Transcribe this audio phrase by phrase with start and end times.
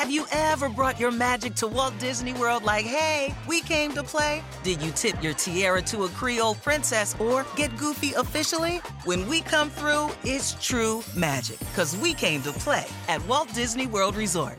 [0.00, 4.02] Have you ever brought your magic to Walt Disney World like, hey, we came to
[4.02, 4.42] play?
[4.62, 8.78] Did you tip your tiara to a Creole princess or get goofy officially?
[9.04, 13.86] When we come through, it's true magic, because we came to play at Walt Disney
[13.86, 14.58] World Resort.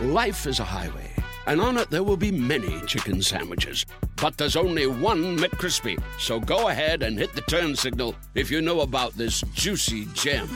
[0.00, 1.12] Life is a highway,
[1.46, 3.84] and on it there will be many chicken sandwiches.
[4.16, 6.02] But there's only one McCrispy.
[6.18, 10.48] So go ahead and hit the turn signal if you know about this juicy gem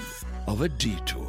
[0.47, 1.22] of a detour.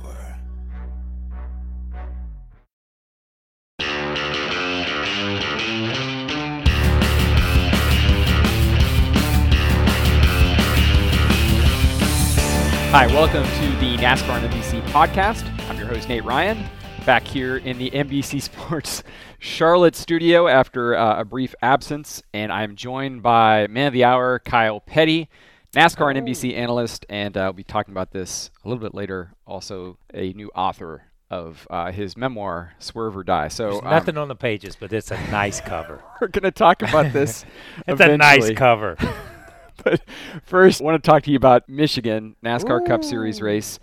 [12.93, 15.43] Hi, welcome to the NASCAR on NBC podcast.
[15.67, 16.63] I'm your host, Nate Ryan,
[17.07, 19.01] back here in the NBC Sports
[19.39, 24.37] Charlotte studio after uh, a brief absence, and I'm joined by man of the hour,
[24.37, 25.27] Kyle Petty,
[25.75, 29.33] NASCAR and NBC analyst, and uh, we'll be talking about this a little bit later.
[29.47, 33.47] Also, a new author of uh, his memoir, Swerve or Die.
[33.47, 36.03] So, um, nothing on the pages, but it's a nice cover.
[36.21, 37.43] we're going to talk about this.
[37.87, 38.97] It's a nice cover.
[39.83, 40.01] But
[40.45, 43.79] first, I want to talk to you about Michigan NASCAR Cup Series race.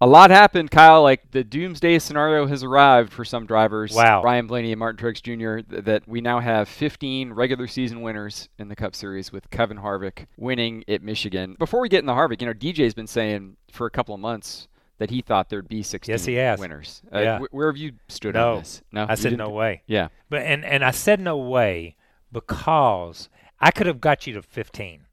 [0.00, 1.02] A lot happened, Kyle.
[1.02, 3.92] Like the doomsday scenario has arrived for some drivers.
[3.92, 4.22] Wow.
[4.22, 5.68] Ryan Blaney and Martin Truex Jr.
[5.68, 9.78] th- that we now have 15 regular season winners in the Cup Series with Kevin
[9.78, 11.56] Harvick winning at Michigan.
[11.58, 14.68] Before we get into Harvick, you know, DJ's been saying for a couple of months
[14.98, 16.60] that he thought there'd be 16 Yes, he has.
[16.60, 17.02] winners.
[17.12, 17.38] Uh, Yeah.
[17.40, 18.52] wh- where have you stood No.
[18.52, 18.82] on this?
[18.92, 19.82] No, I said no way.
[19.88, 20.08] Yeah.
[20.30, 21.96] But and and I said no way
[22.32, 23.28] because
[23.60, 25.06] I could have got you to 15.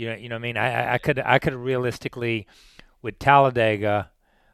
[0.00, 0.56] You know, you know what I mean?
[0.56, 2.46] I I- could I could realistically
[3.02, 4.10] with Talladega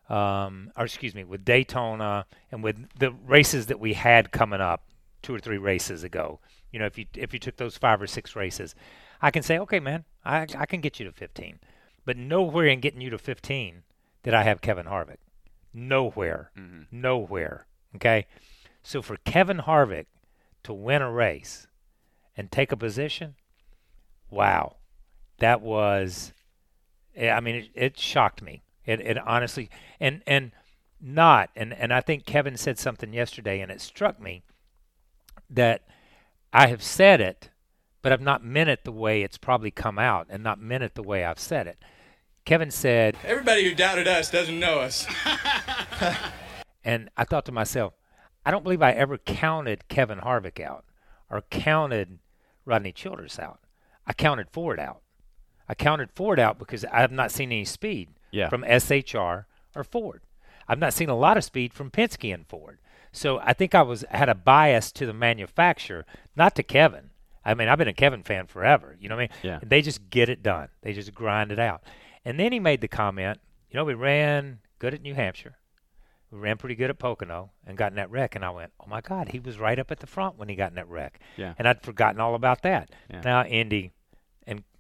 [0.08, 4.83] um or excuse me, with Daytona and with the races that we had coming up
[5.22, 6.41] two or three races ago.
[6.72, 8.75] You know, if you if you took those five or six races,
[9.22, 11.60] I can say, "Okay, man, I I can get you to 15."
[12.05, 13.84] But nowhere in getting you to 15
[14.25, 15.19] did I have Kevin Harvick.
[15.72, 16.50] Nowhere.
[16.91, 17.66] Nowhere.
[17.94, 18.27] Okay?
[18.83, 20.06] So for Kevin Harvick
[20.64, 21.66] to win a race
[22.36, 23.34] and take a position,
[24.31, 24.76] wow,
[25.38, 26.32] that was,
[27.14, 28.62] eh, I mean, it, it shocked me.
[28.84, 30.52] It, it honestly, and and
[31.00, 34.42] not, and and I think Kevin said something yesterday, and it struck me
[35.50, 35.82] that
[36.52, 37.50] I have said it,
[38.02, 40.94] but I've not meant it the way it's probably come out, and not meant it
[40.94, 41.78] the way I've said it.
[42.44, 45.06] Kevin said, Everybody who doubted us doesn't know us.
[46.86, 47.94] And I thought to myself,
[48.47, 50.84] I don't believe I ever counted Kevin Harvick out
[51.28, 52.20] or counted
[52.64, 53.58] Rodney Childers out.
[54.06, 55.03] I counted Ford out.
[55.69, 58.49] I counted Ford out because I have not seen any speed Yeah.
[58.49, 60.22] from SHR or Ford.
[60.69, 62.78] I've not seen a lot of speed from Penske and Ford.
[63.12, 66.04] So I think I was had a bias to the manufacturer,
[66.37, 67.10] not to Kevin.
[67.44, 68.97] I mean, I've been a Kevin fan forever.
[69.00, 69.53] You know what I mean?
[69.53, 69.60] Yeah.
[69.62, 70.69] They just get it done.
[70.82, 71.83] They just grind it out.
[72.25, 73.38] And then he made the comment,
[73.71, 75.56] you know, we ran good at New Hampshire.
[76.33, 78.34] We ran pretty good at Pocono and got in that wreck.
[78.34, 80.56] And I went, oh my God, he was right up at the front when he
[80.56, 81.21] got in that wreck.
[81.37, 81.54] Yeah.
[81.56, 82.91] And I'd forgotten all about that.
[83.09, 83.21] Yeah.
[83.21, 83.93] Now, Indy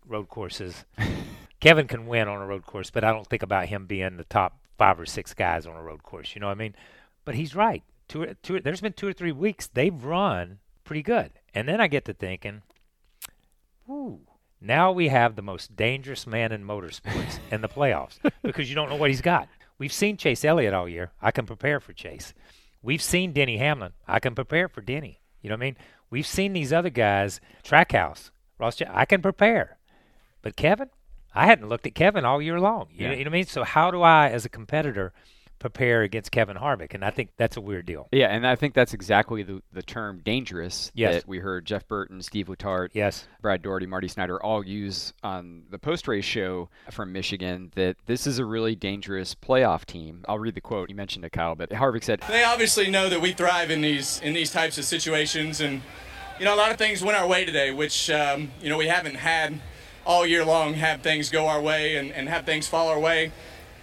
[0.06, 0.84] road courses,
[1.60, 4.24] Kevin can win on a road course, but I don't think about him being the
[4.24, 6.34] top five or six guys on a road course.
[6.34, 6.74] You know what I mean?
[7.24, 7.82] But he's right.
[8.08, 11.32] Two, two, there's been two or three weeks they've run pretty good.
[11.54, 12.62] And then I get to thinking,
[13.88, 14.20] ooh,
[14.60, 18.88] now we have the most dangerous man in motorsports in the playoffs because you don't
[18.88, 19.48] know what he's got.
[19.78, 21.12] We've seen Chase Elliott all year.
[21.20, 22.32] I can prepare for Chase.
[22.82, 23.92] We've seen Denny Hamlin.
[24.06, 25.20] I can prepare for Denny.
[25.42, 25.76] You know what I mean?
[26.08, 28.80] We've seen these other guys, Trackhouse, Ross.
[28.88, 29.75] I can prepare.
[30.46, 30.90] But Kevin,
[31.34, 32.86] I hadn't looked at Kevin all year long.
[32.92, 33.46] You, know, you know what I mean?
[33.46, 35.12] So how do I, as a competitor,
[35.58, 36.94] prepare against Kevin Harvick?
[36.94, 38.06] And I think that's a weird deal.
[38.12, 41.14] Yeah, and I think that's exactly the, the term dangerous Yes.
[41.14, 43.26] that we heard Jeff Burton, Steve Letarte, Yes.
[43.42, 48.28] Brad Daugherty, Marty Snider all use on the post race show from Michigan that this
[48.28, 50.24] is a really dangerous playoff team.
[50.28, 50.88] I'll read the quote.
[50.90, 54.20] You mentioned it, Kyle, but Harvick said, They obviously know that we thrive in these
[54.20, 55.82] in these types of situations, and
[56.38, 58.86] you know a lot of things went our way today, which um, you know we
[58.86, 59.60] haven't had
[60.06, 60.74] all year long.
[60.74, 63.32] Have things go our way and, and have things fall our way,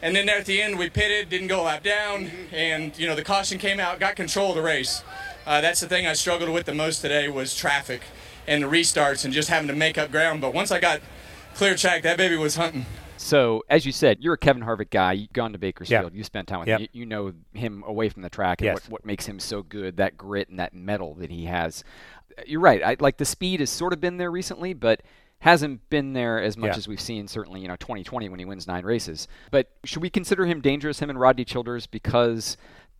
[0.01, 3.05] and then there at the end we pitted, didn't go a lap down, and you
[3.05, 5.03] know the caution came out, got control of the race.
[5.45, 8.01] Uh, that's the thing I struggled with the most today was traffic
[8.47, 10.39] and the restarts and just having to make up ground.
[10.41, 11.01] But once I got
[11.53, 12.85] clear track, that baby was hunting.
[13.17, 15.13] So, as you said, you're a Kevin Harvick guy.
[15.13, 16.13] You've gone to Bakersfield.
[16.13, 16.79] You spent time with Yep.
[16.79, 16.87] him.
[16.93, 18.75] You, you know him away from the track and Yes.
[18.75, 21.83] what, what makes him so good, that grit and that metal that he has.
[22.45, 22.83] You're right.
[22.83, 25.01] I, like the speed has sort of been there recently, but
[25.43, 26.77] hasn't been there as much Yeah.
[26.77, 29.27] as we've seen certainly, you know, 2020 when he wins nine races.
[29.51, 32.55] But should we consider him dangerous, him and Rodney Childers, because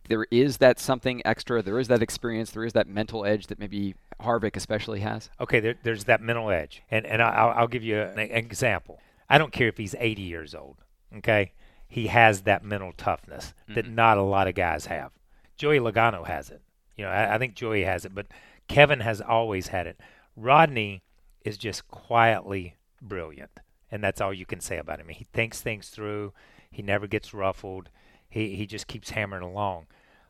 [0.08, 3.58] there is that something extra, there is that experience, there is that mental edge that
[3.58, 5.30] maybe Harvick especially has?
[5.40, 9.00] Okay, there, there's that mental edge, and and I- I'll, I'll give you an example.
[9.30, 10.76] I don't care if he's 80 years old.
[11.16, 11.52] Okay,
[11.88, 13.94] he has that mental toughness that mm-hmm.
[13.94, 15.12] not a lot of guys have.
[15.56, 16.60] Joey Logano has it.
[16.94, 18.26] You know, I, I think Joey has it, but
[18.68, 19.98] Kevin has always had it.
[20.36, 21.03] Rodney
[21.44, 23.60] is just quietly brilliant,
[23.90, 25.08] and that's all you can say about him.
[25.08, 26.32] He thinks things through.
[26.70, 27.90] He never gets ruffled.
[28.28, 29.86] He he just keeps hammering along.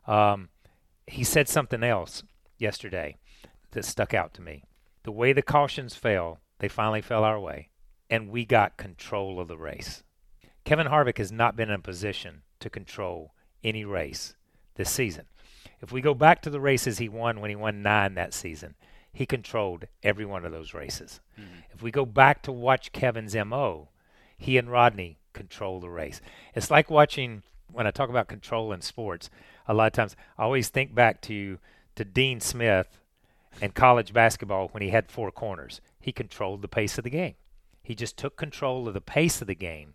[0.07, 0.51] Um,
[1.07, 2.23] he said something else
[2.59, 3.17] yesterday
[3.71, 4.65] that stuck out to me.
[5.05, 7.69] The way the cautions fell, they finally fell our way,
[8.11, 10.03] and we got control of the race.
[10.65, 14.35] Kevin Harvick has not been in a position to control any race
[14.77, 15.27] this season.
[15.81, 18.75] If we go back to the races he won when he won nine that season,
[19.15, 21.21] he controlled every one of those races.
[21.41, 21.61] Mm-hmm.
[21.73, 23.89] If we go back to watch Kevin's MO,
[24.37, 26.21] he and Rodney control the race.
[26.55, 29.31] It's like watching when I talk about control in sports,
[29.67, 31.59] a lot of times I always think back to
[31.97, 33.01] to Dean Smith
[33.63, 35.81] and college basketball when he had four corners.
[36.01, 37.35] He controlled the pace of the game.
[37.83, 39.95] He just took control of the pace of the game,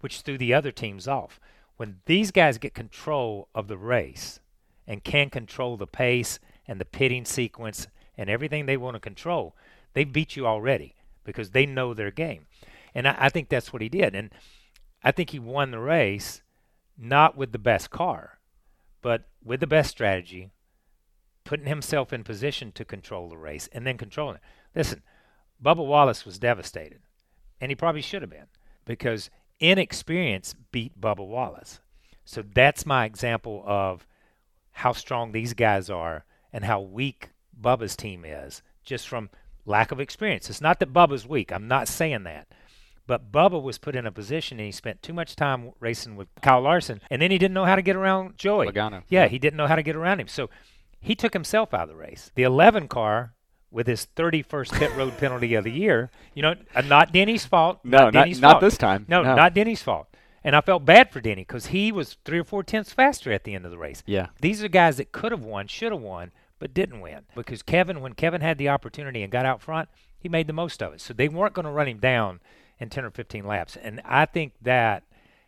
[0.00, 1.40] which threw the other teams off.
[1.76, 4.38] When these guys get control of the race
[4.86, 6.38] and can control the pace
[6.68, 7.88] and the pitting sequence
[8.20, 9.56] and everything they want to control,
[9.94, 10.94] they beat you already
[11.24, 12.44] because they know their game.
[12.94, 14.14] And I, I think that's what he did.
[14.14, 14.30] And
[15.02, 16.42] I think he won the race
[16.98, 18.38] not with the best car,
[19.00, 20.50] but with the best strategy,
[21.44, 24.42] putting himself in position to control the race and then controlling it.
[24.74, 25.02] Listen,
[25.64, 27.00] Bubba Wallace was devastated,
[27.58, 28.48] and he probably should have been
[28.84, 29.30] because
[29.60, 31.80] inexperience beat Bubba Wallace.
[32.26, 34.06] So that's my example of
[34.72, 39.30] how strong these guys are and how weak Bubba's team is just from
[39.66, 40.50] lack of experience.
[40.50, 41.52] It's not that Bubba's weak.
[41.52, 42.48] I'm not saying that.
[43.06, 46.28] But Bubba was put in a position and he spent too much time racing with
[46.42, 48.68] Kyle Larson, and then he didn't know how to get around Joey.
[48.68, 49.02] Logano.
[49.08, 50.28] Yeah, he didn't know how to get around him.
[50.28, 50.48] So
[51.00, 52.30] he took himself out of the race.
[52.34, 53.34] The 11 car
[53.70, 57.80] with his 31st pit road penalty of the year, you know, uh, not Denny's fault.
[57.84, 58.62] No, not, Denny's not, fault.
[58.62, 59.06] not this time.
[59.08, 60.06] No, no, not Denny's fault.
[60.42, 63.44] And I felt bad for Denny because he was three or four tenths faster at
[63.44, 64.02] the end of the race.
[64.06, 64.28] Yeah.
[64.40, 68.00] These are guys that could have won, should have won, but didn't win because Kevin,
[68.00, 71.00] when Kevin had the opportunity and got out front, he made the most of it.
[71.00, 72.38] So they weren't going to run him down
[72.78, 73.76] in 10 or 15 laps.
[73.76, 75.02] And I think that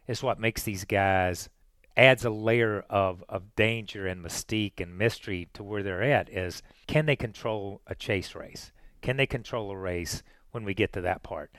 [0.09, 1.49] is what makes these guys
[1.97, 6.62] adds a layer of, of danger and mystique and mystery to where they're at is
[6.87, 8.73] can they control a chase race?
[9.03, 10.23] Can they control a race
[10.53, 11.53] when we get to that part?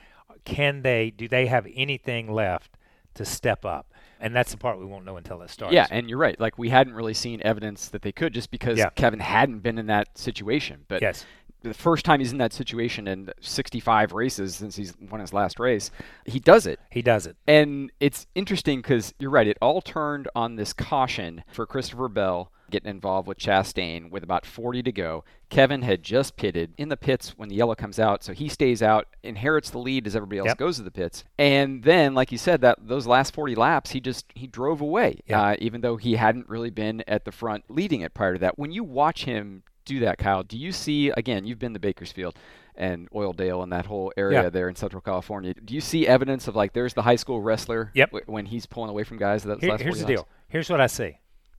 [0.44, 2.76] Can they do they have anything left
[3.14, 3.92] to step up?
[4.20, 5.74] And that's the part we won't know until it starts.
[5.74, 6.38] Yeah, and you're right.
[6.38, 8.90] Like we hadn't really seen evidence that they could just because Yeah.
[8.94, 10.84] Kevin hadn't been in that situation.
[10.88, 11.26] But yes.
[11.62, 15.58] the first time he's in that situation in 65 races since he's won his last
[15.58, 15.90] race,
[16.24, 16.80] he does it.
[16.90, 17.36] He does it.
[17.46, 19.46] And it's interesting because you're right.
[19.46, 24.44] It all turned on this caution for Christopher Bell getting involved with Chastain with about
[24.46, 25.24] 40 to go.
[25.50, 28.82] Kevin had just pitted in the pits when the yellow comes out, so he stays
[28.82, 30.58] out, inherits the lead as everybody else Yep.
[30.58, 34.00] goes to the pits, and then, like you said, that those last 40 laps, he
[34.00, 35.40] just he drove away, Yeah.
[35.42, 38.58] uh, even though he hadn't really been at the front leading it prior to that.
[38.58, 41.44] When you watch him do that, Kyle, do you see again?
[41.44, 42.34] You've been to Bakersfield
[42.76, 44.48] and Oildale and that whole area Yeah.
[44.48, 45.54] there in Central California.
[45.54, 48.08] Do you see evidence of like there's the high school wrestler Yep.
[48.10, 49.44] w- when he's pulling away from guys?
[49.44, 50.28] That Here- here's the 40 deal.
[50.48, 51.18] Here's what I see.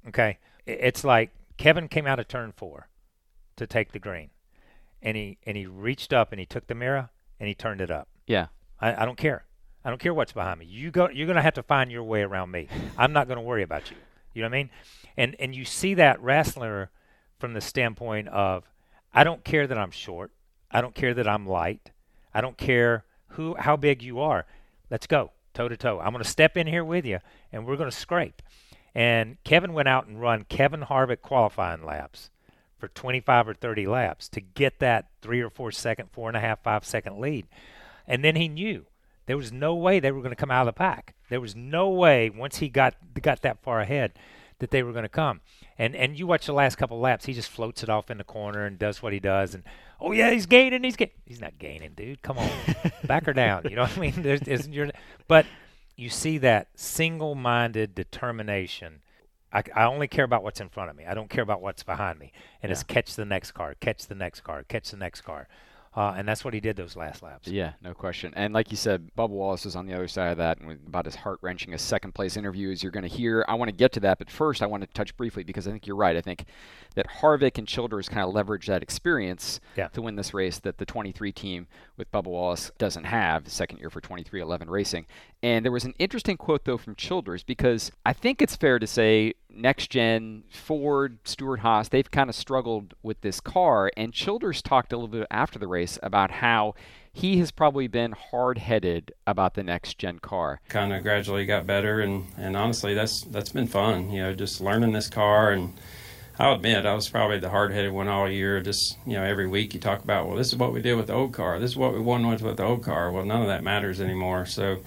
[0.10, 2.88] Okay, it's like Kevin came out of turn four
[3.56, 4.30] to take the green,
[5.02, 7.10] and he and he reached up and he took the mirror
[7.40, 8.08] and he turned it up.
[8.28, 8.48] Yeah,
[8.80, 9.46] I, I don't care.
[9.84, 10.66] I don't care what's behind me.
[10.66, 11.10] You go.
[11.10, 12.68] You're gonna have to find your way around me.
[12.98, 13.98] I'm not gonna worry about you.
[14.34, 14.70] You know what I mean?
[15.16, 16.90] And and you see that wrestler
[17.40, 18.64] from the standpoint of,
[19.14, 20.32] I don't care that I'm short.
[20.72, 21.92] I don't care that I'm light.
[22.34, 24.46] I don't care who how big you are.
[24.90, 26.00] Let's go toe to toe.
[26.00, 27.20] I'm gonna step in here with you,
[27.52, 28.42] and we're gonna scrape.
[28.96, 32.30] And Kevin went out and run Kevin Harvick qualifying laps
[32.78, 36.40] for 25 or 30 laps to get that three or four second, four and a
[36.40, 37.46] half, five second lead.
[38.08, 38.86] And then he knew
[39.26, 41.14] there was no way they were going to come out of the pack.
[41.30, 44.14] There was no way once he got got that far ahead
[44.60, 45.42] that they were going to come.
[45.78, 48.24] And and you watch the last couple laps, he just floats it off in the
[48.24, 49.54] corner and does what he does.
[49.56, 49.64] And
[50.00, 50.84] oh yeah, he's gaining.
[50.84, 51.16] He's gaining.
[51.26, 52.22] He's not gaining, dude.
[52.22, 52.50] Come on,
[53.06, 53.64] back her down.
[53.70, 54.14] You know what I mean?
[54.18, 54.92] There's, there's, you're,
[55.28, 55.46] but
[55.96, 59.02] you see that single-minded determination.
[59.54, 61.06] I, I only care about what's in front of me.
[61.06, 62.32] I don't care about what's behind me.
[62.62, 65.48] And it's catch the next car, catch the next car, catch the next car.
[65.96, 67.48] Uh, and that's what he did those last laps.
[67.48, 68.34] yeah, no question.
[68.36, 70.86] And like you said, Bubba Wallace was on the other side of that, and with
[70.86, 73.46] about as heart wrenching a second place interview as you're going to hear.
[73.48, 75.72] I want to get to that, but first I want to touch briefly because I
[75.72, 76.18] think you're right.
[76.18, 76.44] I think
[76.96, 79.88] that Harvick and Childers kind of leveraged that experience Yeah.
[79.90, 81.66] to win this race that the 23 team
[81.98, 83.48] with Bubba Wallace doesn't have.
[83.48, 85.06] Second year for 23XI Racing.
[85.42, 88.88] And there was an interesting quote though from Childers because I think it's fair to
[88.88, 93.92] say next gen Ford, Stewart-Haas, they've kind of struggled with this car.
[93.96, 96.74] And Childers talked a little bit after the race about how
[97.14, 100.60] he has probably been hard headed about the next gen car.
[100.68, 104.60] kind of gradually got better and, and honestly that's that's been fun you know just
[104.60, 105.74] learning this car and
[106.38, 108.60] I'll admit I was probably the hard headed one all year.
[108.62, 111.08] Just you know, every week you talk about, well, this is what we did with
[111.08, 111.60] the old car.
[111.60, 113.12] This is what we won with with the old car.
[113.12, 114.46] Well, none of that matters anymore.
[114.46, 114.78] So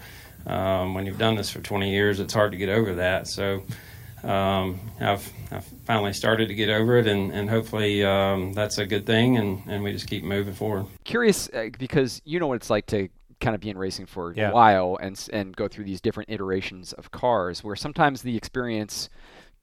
[0.46, 3.28] um, when you've done this for 20 years, it's hard to get over that.
[3.28, 3.62] So
[4.24, 8.84] um, I've, I've finally started to get over it, and, and hopefully um, that's a
[8.86, 10.86] good thing, and, and we just keep moving forward.
[11.04, 13.08] Curious uh, because you know what it's like to
[13.40, 14.50] kind of be in racing for Yeah.
[14.50, 19.08] a while and and go through these different iterations of cars, where sometimes the experience.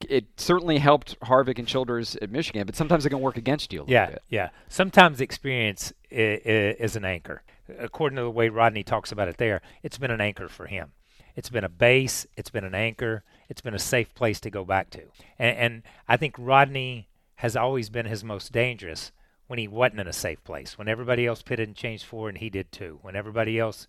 [0.10, 3.80] It certainly helped Harvick and Childers at Michigan, but sometimes it can work against you
[3.80, 4.24] a little Yeah, bit.
[4.30, 4.50] yeah.
[4.68, 7.44] Sometimes experience is, is an anchor.
[7.80, 10.92] According to the way Rodney talks about it there, it's been an anchor for him.
[11.36, 12.28] It's been a base.
[12.38, 13.24] It's been an anchor.
[13.50, 15.02] It's been a safe place to go back to.
[15.40, 19.12] And, and I think Rodney has always been his most dangerous
[19.48, 20.78] when he wasn't in a safe place.
[20.78, 23.00] When everybody else pitted and changed four, and he did too.
[23.02, 23.88] When everybody else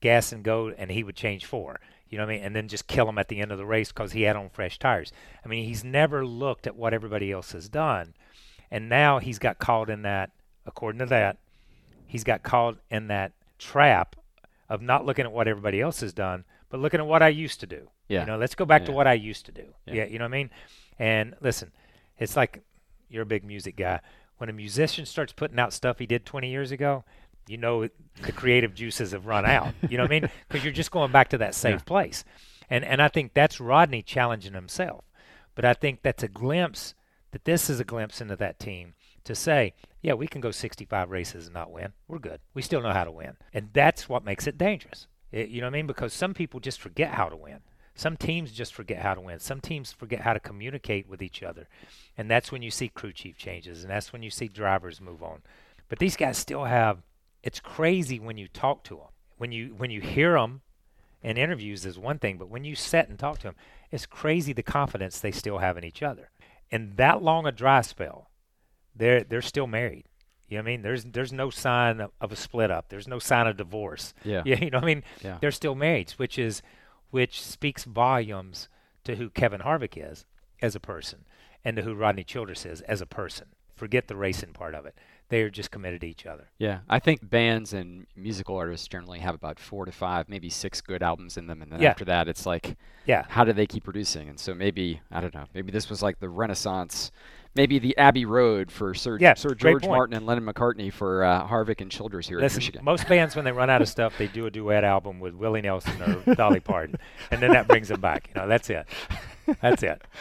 [0.00, 1.78] gas and go, and he would change four.
[2.10, 2.44] You know what I mean?
[2.44, 4.50] And then just kill him at the end of the race because he had on
[4.50, 5.12] fresh tires.
[5.44, 8.14] I mean, he's never looked at what everybody else has done.
[8.70, 10.30] And now he's got caught in that,
[10.66, 11.38] according to that,
[12.06, 14.16] he's got caught in that trap
[14.68, 17.60] of not looking at what everybody else has done, but looking at what I used
[17.60, 17.88] to do.
[18.08, 18.20] Yeah.
[18.20, 19.66] You know, let's go back to what I used to do.
[19.86, 19.94] Yeah.
[19.94, 20.04] Yeah.
[20.06, 20.50] You know what I mean?
[20.98, 21.70] And listen,
[22.18, 22.62] it's like
[23.08, 24.00] you're a big music guy.
[24.38, 27.04] When a musician starts putting out stuff he did 20 years ago,
[27.46, 27.88] you know
[28.22, 29.74] the creative juices have run out.
[29.88, 30.30] You know what I mean?
[30.48, 32.24] Because you're just going back to that safe place.
[32.68, 35.04] And and I think that's Rodney challenging himself.
[35.54, 36.94] But I think that's a glimpse
[37.32, 38.94] that this is a glimpse into that team
[39.24, 41.92] to say, yeah, we can go 65 races and not win.
[42.08, 42.40] We're good.
[42.54, 43.36] We still know how to win.
[43.52, 45.06] And that's what makes it dangerous.
[45.30, 45.86] It- you know what I mean?
[45.86, 47.60] Because some people just forget how to win.
[47.94, 49.40] Some teams just forget how to win.
[49.40, 51.68] Some teams forget how to communicate with each other.
[52.16, 55.22] And that's when you see crew chief changes and that's when you see drivers move
[55.22, 55.42] on.
[55.88, 57.02] But these guys still have
[57.42, 59.06] it's crazy when you talk to them.
[59.38, 60.60] When you when you hear them
[61.22, 63.56] in interviews is one thing, but when you sit and talk to them,
[63.90, 66.30] it's crazy the confidence they still have in each other.
[66.70, 68.30] And that long a dry spell,
[68.94, 70.04] they're they're still married.
[70.48, 70.82] You know what I mean?
[70.82, 72.88] There's there's no sign of, of a split up.
[72.88, 74.12] There's no sign of divorce.
[74.24, 74.42] Yeah.
[74.44, 75.04] Yeah, you know what I mean?
[75.22, 75.38] Yeah.
[75.40, 76.60] They're still married, which is
[77.10, 78.68] which speaks volumes
[79.04, 80.26] to who Kevin Harvick is
[80.60, 81.24] as a person
[81.64, 83.46] and to who Rodney Childers is as a person.
[83.74, 84.94] Forget the racing part of it.
[85.30, 86.48] They are just committed to each other.
[86.58, 90.80] Yeah, I think bands and musical artists generally have about four to five, maybe six
[90.80, 91.90] good albums in them, and then Yeah.
[91.90, 93.24] after that, it's like, Yeah.
[93.28, 94.28] how do they keep producing?
[94.28, 97.12] And so maybe I don't know, maybe this was like the Renaissance,
[97.54, 99.86] maybe the Abbey Road for Sir Yeah, Sir George.
[99.86, 102.84] Martin and Lennon McCartney for uh, Harvick and Childers here Listen, Michigan.
[102.84, 105.60] most bands when they run out of stuff, they do a duet album with Willie
[105.62, 106.96] Nelson or Dolly Parton,
[107.30, 108.28] and then that brings them back.
[108.34, 108.84] You know, that's it.
[109.60, 110.02] That's it.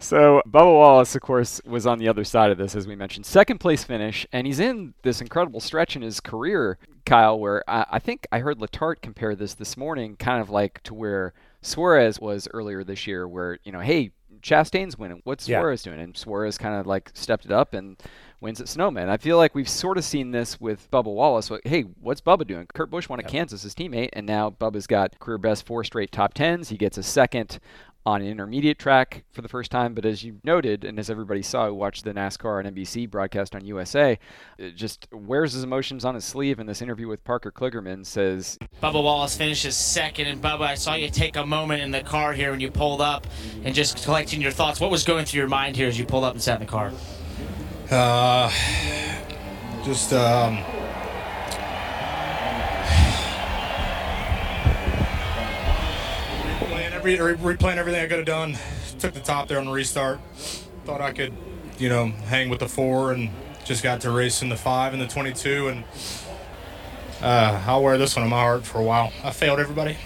[0.00, 3.24] So Bubba Wallace, of course, was on the other side of this, as we mentioned.
[3.26, 7.86] Second place finish, and he's in this incredible stretch in his career, Kyle, where I,
[7.92, 12.20] I think I heard Letarte compare this this morning, kind of like to where Suarez
[12.20, 14.10] was earlier this year, where, you know, hey,
[14.42, 15.20] Chastain's winning.
[15.24, 15.60] What's Yeah.
[15.60, 16.00] Suarez doing?
[16.00, 17.96] And Suarez kind of like stepped it up and
[18.40, 19.06] wins at Sonoma.
[19.08, 21.50] I feel like we've sort of seen this with Bubba Wallace.
[21.50, 22.66] Like, hey, what's Bubba doing?
[22.72, 26.12] Kurt Busch won at Kansas, his teammate, and now Bubba's got career best four straight
[26.12, 26.68] top tens.
[26.68, 27.58] He gets a second
[28.06, 29.94] on an intermediate track for the first time.
[29.94, 33.54] But as you noted, and as everybody saw who watched the NASCAR and NBC broadcast
[33.54, 34.18] on USA,
[34.56, 36.58] it just wears his emotions on his sleeve.
[36.58, 40.94] In this interview with Parker Kligerman, says, Bubba Wallace finishes second, and Bubba, I saw
[40.94, 43.26] you take a moment in the car here when you pulled up
[43.64, 44.80] and just collecting your thoughts.
[44.80, 46.70] What was going through your mind here as you pulled up and sat in the
[46.70, 46.92] car?
[47.90, 48.50] Uh,
[49.84, 50.62] just um,
[57.08, 58.56] replaying, every, re- replaying everything I could have done.
[58.98, 60.20] Took the top there on the restart.
[60.84, 61.32] Thought I could,
[61.78, 63.30] you know, hang with the four, and
[63.64, 65.84] just got to race in the five and the 22, and
[67.20, 69.12] uh, I'll wear this one on my heart for a while.
[69.22, 69.96] I failed everybody.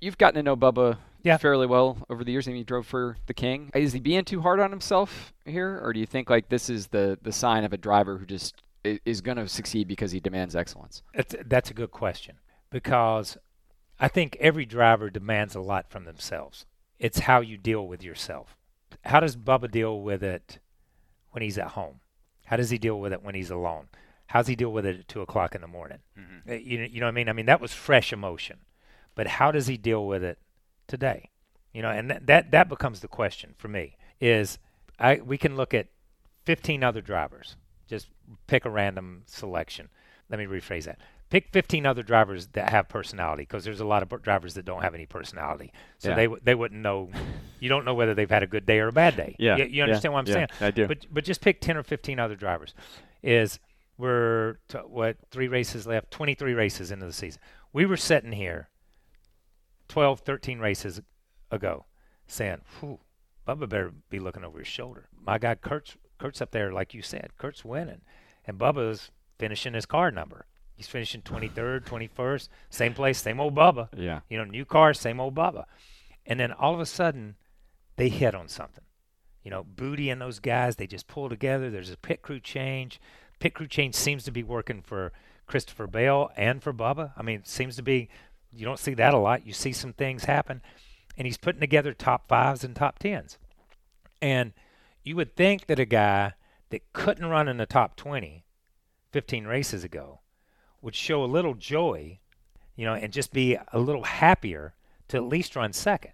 [0.00, 1.36] "You've gotten to know Bubba." Yeah.
[1.36, 3.70] Fairly well over the years, and he drove for the King.
[3.74, 6.88] Is he being too hard on himself here, or do you think like this is
[6.88, 10.56] the the sign of a driver who just is going to succeed because he demands
[10.56, 11.02] excellence?
[11.14, 12.36] That's, that's a good question
[12.70, 13.36] because
[14.02, 16.66] I think every driver demands a lot from themselves.
[16.98, 18.56] It's how you deal with yourself.
[19.04, 20.58] How does Bubba deal with it
[21.30, 22.00] when he's at home?
[22.46, 23.88] How does he deal with it when he's alone?
[24.26, 25.98] How does he deal with it at two o'clock in the morning?
[26.48, 27.28] Uh, You, you know what I mean?
[27.28, 28.58] I mean that was fresh emotion,
[29.14, 30.38] but how does he deal with it
[30.88, 31.30] today?
[31.72, 33.96] You know, and that that, that becomes the question for me.
[34.20, 34.58] Is
[34.98, 35.86] I we can look at
[36.44, 37.56] 15 other drivers.
[37.86, 38.08] Just
[38.48, 39.90] pick a random selection.
[40.28, 40.98] Let me rephrase that.
[41.32, 44.66] Pick 15 other drivers that have personality, because there's a lot of b- drivers that
[44.66, 45.72] don't have any personality.
[45.96, 46.14] So Yeah.
[46.16, 47.10] they w- they wouldn't know.
[47.58, 49.34] You don't know whether they've had a good day or a bad day.
[49.38, 50.48] Yeah, You, you yeah, understand what I'm yeah, saying?
[50.60, 50.86] I do.
[50.86, 52.74] But but just pick 10 or 15 other drivers.
[53.22, 53.58] Is
[53.96, 56.10] we're t- what three races left?
[56.10, 57.40] 23 races into the season.
[57.72, 58.68] We were sitting here
[59.88, 61.00] 12, 13 races
[61.50, 61.86] ago
[62.26, 63.00] saying, Whew,
[63.48, 65.08] Bubba better be looking over his shoulder.
[65.18, 67.30] My guy Kurt's Kurt's up there, like you said.
[67.38, 68.02] Kurt's winning,
[68.46, 70.44] and Bubba's finishing his car number.
[70.74, 73.88] He's finishing 23rd, 21st, same place, same old Bubba.
[73.96, 74.20] Yeah.
[74.28, 75.64] You know, new car, same old Bubba.
[76.26, 77.36] And then all of a sudden,
[77.96, 78.84] they hit on something.
[79.42, 81.70] You know, Bootie and those guys, they just pull together.
[81.70, 83.00] There's a pit crew change.
[83.38, 85.12] Pit crew change seems to be working for
[85.46, 87.12] Christopher Bell and for Bubba.
[87.16, 88.08] I mean, it seems to be,
[88.52, 89.46] you don't see that a lot.
[89.46, 90.62] You see some things happen.
[91.16, 93.38] And he's putting together top fives and top tens.
[94.20, 94.52] And
[95.02, 96.34] you would think that a guy
[96.70, 98.44] that couldn't run in the top 20
[99.10, 100.20] 15 races ago
[100.82, 102.18] would show a little joy,
[102.76, 104.74] you know, and just be a little happier
[105.08, 106.12] to at least run second.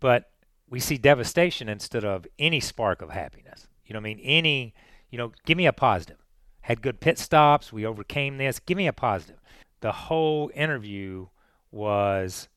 [0.00, 0.30] But
[0.68, 3.68] we see devastation instead of any spark of happiness.
[3.84, 4.20] You know what I mean?
[4.20, 4.74] Any,
[5.10, 6.16] you know, give me a positive.
[6.62, 7.72] Had good pit stops.
[7.72, 8.58] We overcame this.
[8.60, 9.40] Give me a positive.
[9.80, 11.26] The whole interview
[11.70, 12.48] was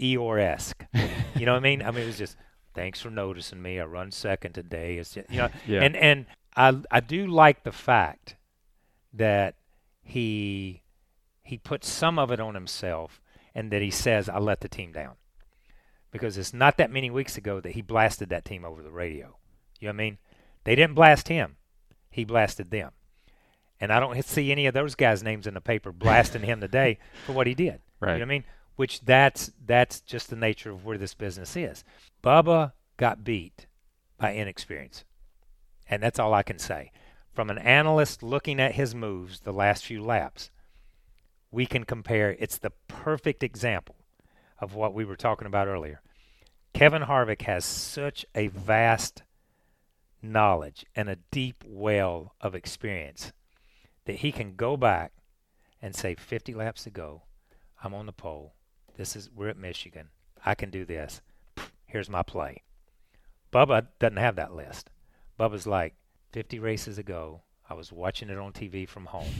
[0.00, 0.84] Eeyore esque.
[1.36, 1.82] you know what I mean?
[1.82, 2.36] I mean, it was just,
[2.74, 3.80] thanks for noticing me.
[3.80, 4.96] I run second today.
[4.98, 5.82] It's just, you know, Yeah.
[5.82, 6.26] and and
[6.56, 8.36] I I do like the fact
[9.14, 9.56] that
[10.02, 10.82] he
[11.42, 13.20] he puts some of it on himself
[13.54, 15.14] and that he says I let the team down.
[16.10, 19.36] Because it's not that many weeks ago that he blasted that team over the radio.
[19.80, 20.18] You know what I mean?
[20.64, 21.56] They didn't blast him.
[22.10, 22.92] He blasted them.
[23.80, 26.98] And I don't see any of those guys' names in the paper blasting him today
[27.26, 27.80] for what he did.
[27.98, 28.12] Right.
[28.12, 28.44] You know what I mean?
[28.76, 31.82] Which that's that's just the nature of where this business is.
[32.22, 33.66] Bubba got beat
[34.18, 35.04] by inexperience.
[35.88, 36.92] And that's all I can say.
[37.32, 40.50] From an analyst looking at his moves the last few laps,
[41.50, 42.36] we can compare.
[42.38, 43.96] It's the perfect example
[44.60, 46.02] of what we were talking about earlier.
[46.74, 49.22] Kevin Harvick has such a vast
[50.22, 53.32] knowledge and a deep well of experience
[54.04, 55.12] that he can go back
[55.80, 57.22] and say 50 laps to go,
[57.82, 58.54] I'm on the pole.
[58.96, 60.08] This is we're at Michigan.
[60.44, 61.20] I can do this.
[61.86, 62.62] Here's my play.
[63.52, 64.90] Bubba doesn't have that list.
[65.38, 65.94] Bubba's like
[66.32, 67.42] 50 races ago.
[67.68, 69.28] I was watching it on TV from home.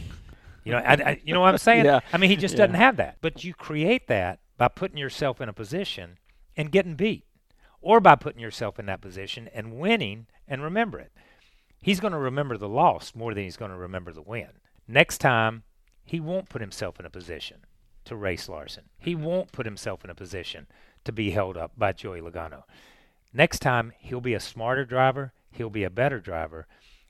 [0.64, 1.85] You know, I, I, you know what I'm saying?
[1.87, 1.98] Yeah.
[2.12, 2.59] I mean, he just Yeah.
[2.66, 3.16] doesn't have that.
[3.20, 6.18] But you create that by putting yourself in a position
[6.57, 7.24] and getting beat,
[7.81, 11.11] or by putting yourself in that position and winning and remember it.
[11.81, 14.50] He's going to remember the loss more than he's going to remember the win.
[14.87, 15.64] Next time,
[16.05, 17.64] he won't put himself in a position
[18.05, 18.85] to race Larson.
[19.00, 20.68] He won't put himself in a position
[21.02, 22.62] to be held up by Joey Logano.
[23.33, 26.66] Next time, he'll be a smarter driver, he'll be a better driver,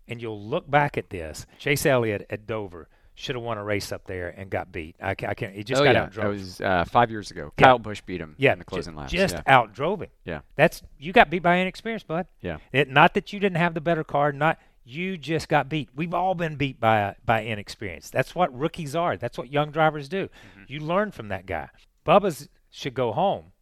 [0.08, 1.46] and you'll look back at this.
[1.58, 4.96] Chase Elliott at Dover should have won a race up there and got beat.
[5.00, 5.54] I, ca- I can't.
[5.54, 6.14] He just oh got yeah, outdrove.
[6.14, 7.52] that was uh, five years ago.
[7.58, 7.64] Yeah.
[7.64, 9.12] Kyle Busch beat him yeah, in the closing laps.
[9.12, 9.42] just yeah.
[9.60, 10.10] outdrove him.
[10.24, 10.40] Yeah.
[10.56, 12.26] That's you got beat by inexperience, bud.
[12.40, 12.58] Yeah.
[12.72, 15.90] It, not that you didn't have the better car, not you just got beat.
[15.94, 18.10] We've all been beat by by inexperience.
[18.10, 19.16] That's what rookies are.
[19.16, 20.24] That's what young drivers do.
[20.24, 20.62] Mm-hmm.
[20.68, 21.68] You learn from that guy.
[22.06, 23.52] Bubba's should go home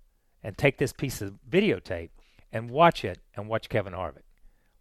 [0.42, 2.10] and take this piece of videotape
[2.52, 4.22] and watch it and watch Kevin Harvick.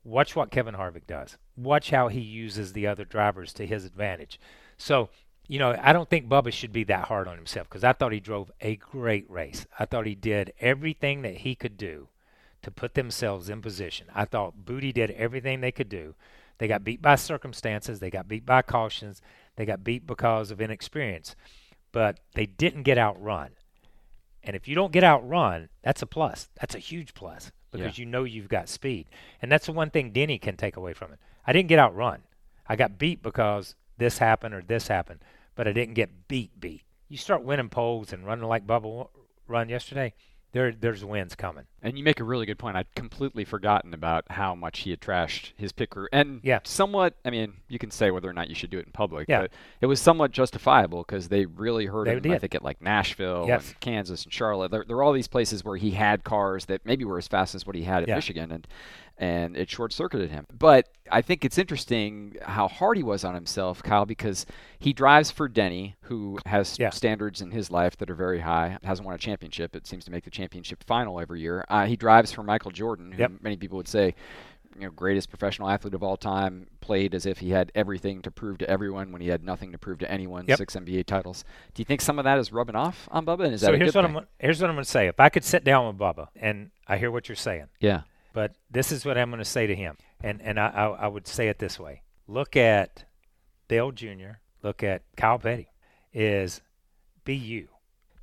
[0.09, 1.37] Watch what Kevin Harvick does.
[1.55, 4.39] Watch how he uses the other drivers to his advantage.
[4.77, 5.09] So,
[5.47, 8.11] you know, I don't think Bubba should be that hard on himself because I thought
[8.11, 9.67] he drove a great race.
[9.77, 12.07] I thought he did everything that he could do
[12.63, 14.07] to put themselves in position.
[14.13, 16.15] I thought Bootie did everything they could do.
[16.57, 19.21] They got beat by circumstances, they got beat by cautions,
[19.55, 21.35] they got beat because of inexperience,
[21.91, 23.51] but they didn't get outrun.
[24.43, 26.49] And if you don't get outrun, that's a plus.
[26.59, 29.07] That's a huge plus because you know you've got speed.
[29.41, 31.19] And that's the one thing Denny can take away from it.
[31.45, 32.21] I didn't get outrun.
[32.67, 35.19] I got beat because this happened or this happened,
[35.55, 36.83] but I didn't get beat beat.
[37.07, 39.07] You start winning poles and running like Bubba wa-
[39.47, 40.13] run yesterday,
[40.51, 41.65] there there's wins coming.
[41.81, 42.75] And you make a really good point.
[42.75, 46.07] I'd completely forgotten about how much he had trashed his pit crew.
[46.11, 46.59] And Yeah.
[46.63, 49.29] somewhat, I mean, you can say whether or not you should do it in public,
[49.29, 49.41] Yeah.
[49.41, 52.81] but it was somewhat justifiable because they really hurt They him, I think, at like
[52.81, 53.69] Nashville Yes.
[53.69, 54.71] and Kansas and Charlotte.
[54.71, 57.55] There, there were all these places where he had cars that maybe were as fast
[57.55, 58.15] as what he had at Yeah.
[58.15, 58.67] Michigan, and,
[59.19, 60.45] and it short circuited him.
[60.57, 64.45] But I think it's interesting how hard he was on himself, Kyle, because
[64.79, 66.89] he drives for Denny, who has Yeah.
[66.89, 69.75] standards in his life that are very high, hasn't won a championship.
[69.75, 71.65] It seems to make the championship final every year.
[71.69, 73.31] Uh, he drives for Michael Jordan, who Yep.
[73.41, 74.15] many people would say,
[74.75, 78.31] you know, greatest professional athlete of all time, played as if he had everything to
[78.31, 80.45] prove to everyone when he had nothing to prove to anyone.
[80.47, 80.57] Yep.
[80.59, 81.43] Six NBA titles.
[81.73, 83.45] Do you think some of that is rubbing off on Bubba?
[83.45, 84.15] And is so that a here's what thing?
[84.15, 85.07] I'm here's what I'm going to say.
[85.07, 88.01] If I could sit down with Bubba, and I hear what you're saying, yeah.
[88.33, 91.07] But this is what I'm going to say to him, and and I, I I
[91.07, 93.05] would say it this way: Look at
[93.67, 94.39] Dale Jr.
[94.63, 95.69] Look at Kyle Petty.
[96.13, 96.61] Is
[97.23, 97.67] be you,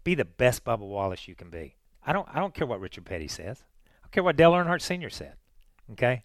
[0.05, 1.77] be the best Bubba Wallace you can be.
[2.05, 3.65] I don't I don't care what Richard Petty says.
[3.87, 5.11] I don't care what Dale Earnhardt Sr.
[5.11, 5.35] said.
[5.93, 6.25] Okay,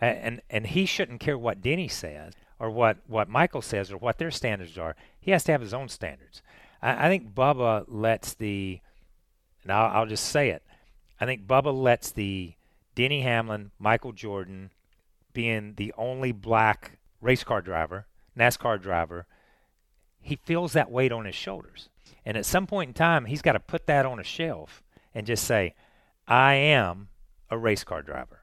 [0.00, 4.18] and and he shouldn't care what Denny says or what what Michael says or what
[4.18, 4.94] their standards are.
[5.20, 6.42] He has to have his own standards.
[6.82, 8.80] I, I think Bubba lets the,
[9.62, 10.62] and I'll, I'll just say it.
[11.20, 12.54] I think Bubba lets the
[12.94, 14.70] Denny Hamlin, Michael Jordan
[15.32, 19.26] being the only black race car driver, NASCAR driver,
[20.20, 21.88] he feels that weight on his shoulders.
[22.24, 24.82] And at some point in time, he's got to put that on a shelf
[25.14, 25.74] and just say,
[26.28, 27.08] I am
[27.48, 28.42] a race car driver.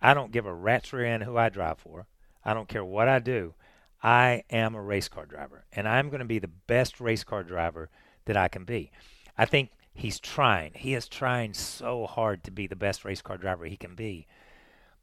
[0.00, 2.06] I don't give a rat's rear end who I drive for.
[2.44, 3.54] I don't care what I do.
[4.02, 7.42] I am a race car driver, and I'm going to be the best race car
[7.42, 7.88] driver
[8.26, 8.92] that I can be.
[9.36, 10.72] I think he's trying.
[10.74, 14.26] He is trying so hard to be the best race car driver he can be,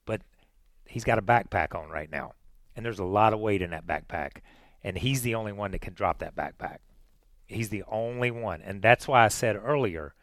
[0.06, 0.22] but
[0.86, 2.34] he's got a backpack on right now,
[2.76, 4.38] and there's a lot of weight in that backpack,
[4.84, 6.78] and he's the only one that can drop that backpack.
[7.46, 10.14] He's the only one, and that's why I said earlier,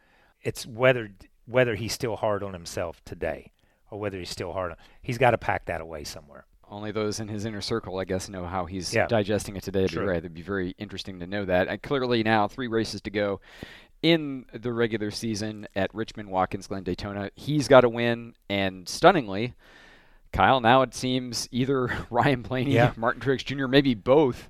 [0.43, 1.11] it's whether
[1.47, 3.51] whether he's still hard on himself today,
[3.91, 4.77] or whether he's still hard on.
[5.03, 6.47] He's got to pack that away somewhere.
[6.69, 9.09] Only those in his inner circle, I guess, know how he's Yeah.
[9.09, 9.89] digesting it today.
[9.89, 10.05] Sure.
[10.05, 11.67] But right, it'd be very interesting to know that.
[11.67, 13.41] And clearly now, three races to go
[14.03, 17.31] in the regular season at Richmond, Watkins Glen, Daytona.
[17.35, 19.55] He's got to win, and stunningly,
[20.33, 20.61] Kyle.
[20.61, 22.93] Now it seems either Ryan Blaney, Yeah.
[22.97, 24.49] Martin Truex Jr., maybe both,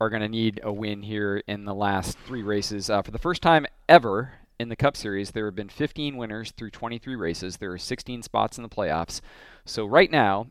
[0.00, 2.88] are going to need a win here in the last three races.
[2.90, 6.50] Uh, for the first time ever in the Cup Series, there have been 15 winners
[6.52, 7.56] through 23 races.
[7.56, 9.20] There are 16 spots in the playoffs.
[9.64, 10.48] So right now,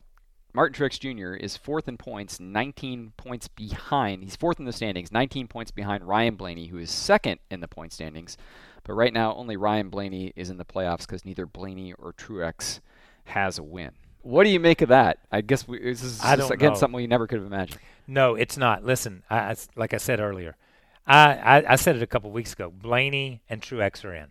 [0.54, 1.34] Martin Truex Jr.
[1.34, 4.22] is fourth in points, 19 points behind.
[4.24, 7.68] He's fourth in the standings, 19 points behind Ryan Blaney, who is second in the
[7.68, 8.36] point standings.
[8.84, 12.80] But right now, only Ryan Blaney is in the playoffs because neither Blaney or Truex
[13.24, 13.90] has a win.
[14.22, 15.18] What do you make of that?
[15.30, 16.74] I guess we, this is I again know.
[16.74, 17.80] something we never could have imagined.
[18.06, 18.84] No, it's not.
[18.84, 20.56] Listen, I, I- like I said earlier,
[21.06, 22.70] I, I, I said it a couple weeks ago.
[22.70, 24.28] Blaney and Truex are in.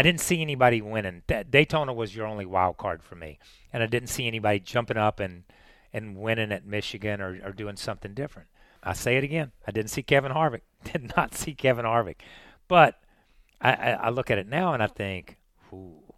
[0.00, 1.24] I didn't see anybody winning.
[1.26, 3.38] Da- Daytona was your only wild card for me,
[3.70, 5.44] and I didn't see anybody jumping up and
[5.92, 8.48] and winning at Michigan or, or doing something different.
[8.82, 9.52] I say it again.
[9.68, 10.62] I didn't see Kevin Harvick.
[10.90, 12.16] Did not see Kevin Harvick,
[12.66, 12.98] but
[13.60, 15.36] I, I, I look at it now and I think,
[15.70, 16.14] ooh,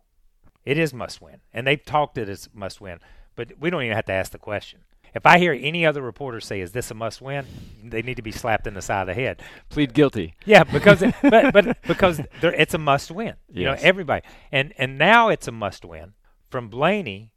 [0.65, 3.01] it is must win, and they've talked it as must win.
[3.35, 4.83] But we don't even have to ask the question.
[5.15, 7.47] If I hear any other reporter say, "Is this a must win?"
[7.85, 9.43] they need to be slapped in the side of the head.
[9.69, 10.35] Plead guilty.
[10.45, 13.35] Yeah, because it, but but because it's a must win.
[13.51, 16.15] You know, everybody, and and now it's a must win
[16.51, 17.33] from Blaney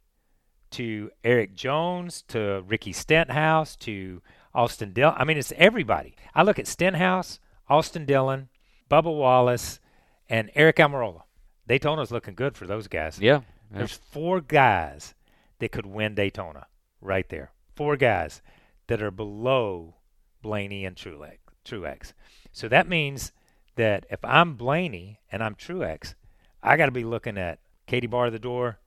[0.72, 4.22] to Erik Jones to Ricky Stenhouse to
[4.54, 5.14] Austin Dillon.
[5.16, 6.16] I mean, it's everybody.
[6.34, 8.48] I look at Stenhouse, Austin Dillon,
[8.90, 9.80] Bubba Wallace,
[10.28, 11.22] and Aric Almirola.
[11.68, 13.18] Daytona's looking good for those guys.
[13.20, 13.40] Yeah.
[13.70, 13.78] yeah.
[13.78, 15.14] There's four guys
[15.58, 16.66] that could win Daytona
[17.00, 17.52] right there.
[17.76, 18.42] Four guys
[18.88, 19.94] that are below
[20.42, 21.38] Blaney and Truex.
[21.64, 22.12] Truex.
[22.52, 23.32] So that means
[23.76, 26.14] that if I'm Blaney and I'm Truex,
[26.62, 28.78] I got to be looking at Katie bar the door,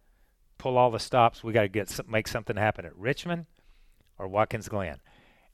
[0.57, 1.43] pull all the stops.
[1.43, 3.45] We got to get some, make something happen at Richmond
[4.17, 4.97] or Watkins Glen.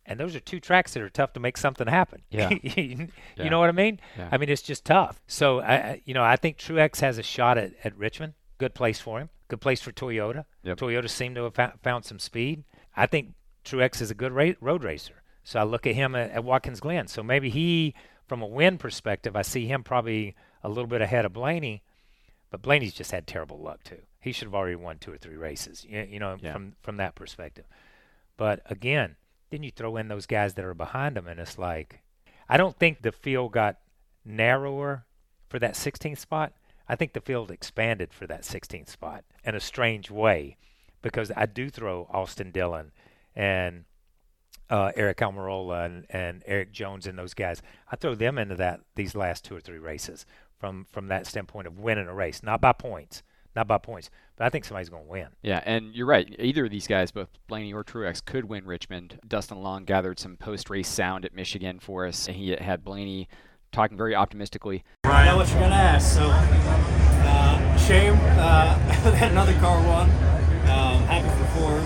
[0.05, 2.21] And those are two tracks that are tough to make something happen.
[2.29, 2.49] Yeah.
[2.61, 3.49] you Yeah.
[3.49, 3.99] know what I mean?
[4.17, 4.29] Yeah.
[4.31, 5.19] I mean, it's just tough.
[5.27, 8.33] So, I, you know, I think Truex has a shot at, at Richmond.
[8.59, 9.29] Good place for him.
[9.47, 10.45] Good place for Toyota.
[10.63, 10.77] Yep.
[10.77, 12.63] Toyota seemed to have found some speed.
[12.95, 15.21] I think Truex is a good ra- road racer.
[15.43, 17.07] So I look at him at, at Watkins Glen.
[17.07, 17.93] So maybe he,
[18.27, 21.83] from a win perspective, I see him probably a little bit ahead of Blaney.
[22.49, 24.01] But Blaney's just had terrible luck too.
[24.19, 25.85] He should have already won two or three races.
[25.87, 26.53] You, you know, Yeah.
[26.53, 27.65] from from that perspective.
[28.37, 29.17] But again,
[29.51, 32.01] then you throw in those guys that are behind him, and it's like,
[32.49, 33.77] I don't think the field got
[34.23, 35.05] narrower
[35.47, 36.53] for that 16th spot.
[36.87, 40.57] I think the field expanded for that 16th spot in a strange way,
[41.05, 42.91] because I do throw Austin Dillon
[43.35, 43.85] and
[44.71, 47.61] uh, Aric Almirola and, and Erik Jones and those guys.
[47.91, 50.25] I throw them into that these last two or three races
[50.57, 53.21] from from that standpoint of winning a race, not by points,
[53.55, 55.27] not by points, but I think somebody's going to win.
[55.43, 56.35] Yeah, and you're right.
[56.39, 59.19] Either of these guys, both Blaney or Truex, could win Richmond.
[59.27, 63.29] Dustin Long gathered some post-race sound at Michigan for us, and he had Blaney
[63.71, 64.83] talking very optimistically.
[65.03, 66.15] I know what you're gonna ask.
[66.15, 70.34] So, uh, shame uh, that another car won.
[71.55, 71.83] Ford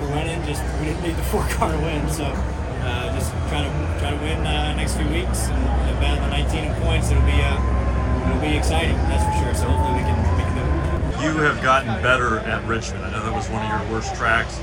[0.00, 0.40] for winning.
[0.46, 2.08] Just we didn't need the four car win.
[2.10, 6.24] So, uh, just trying to try to win uh, next few weeks and, and battle
[6.24, 7.10] the 19 points.
[7.10, 7.56] It'll be uh,
[8.28, 8.96] it'll be exciting.
[9.08, 9.54] That's for sure.
[9.54, 11.22] So hopefully we can we can do it.
[11.24, 13.04] You have gotten better at Richmond.
[13.04, 14.58] I know that was one of your worst tracks.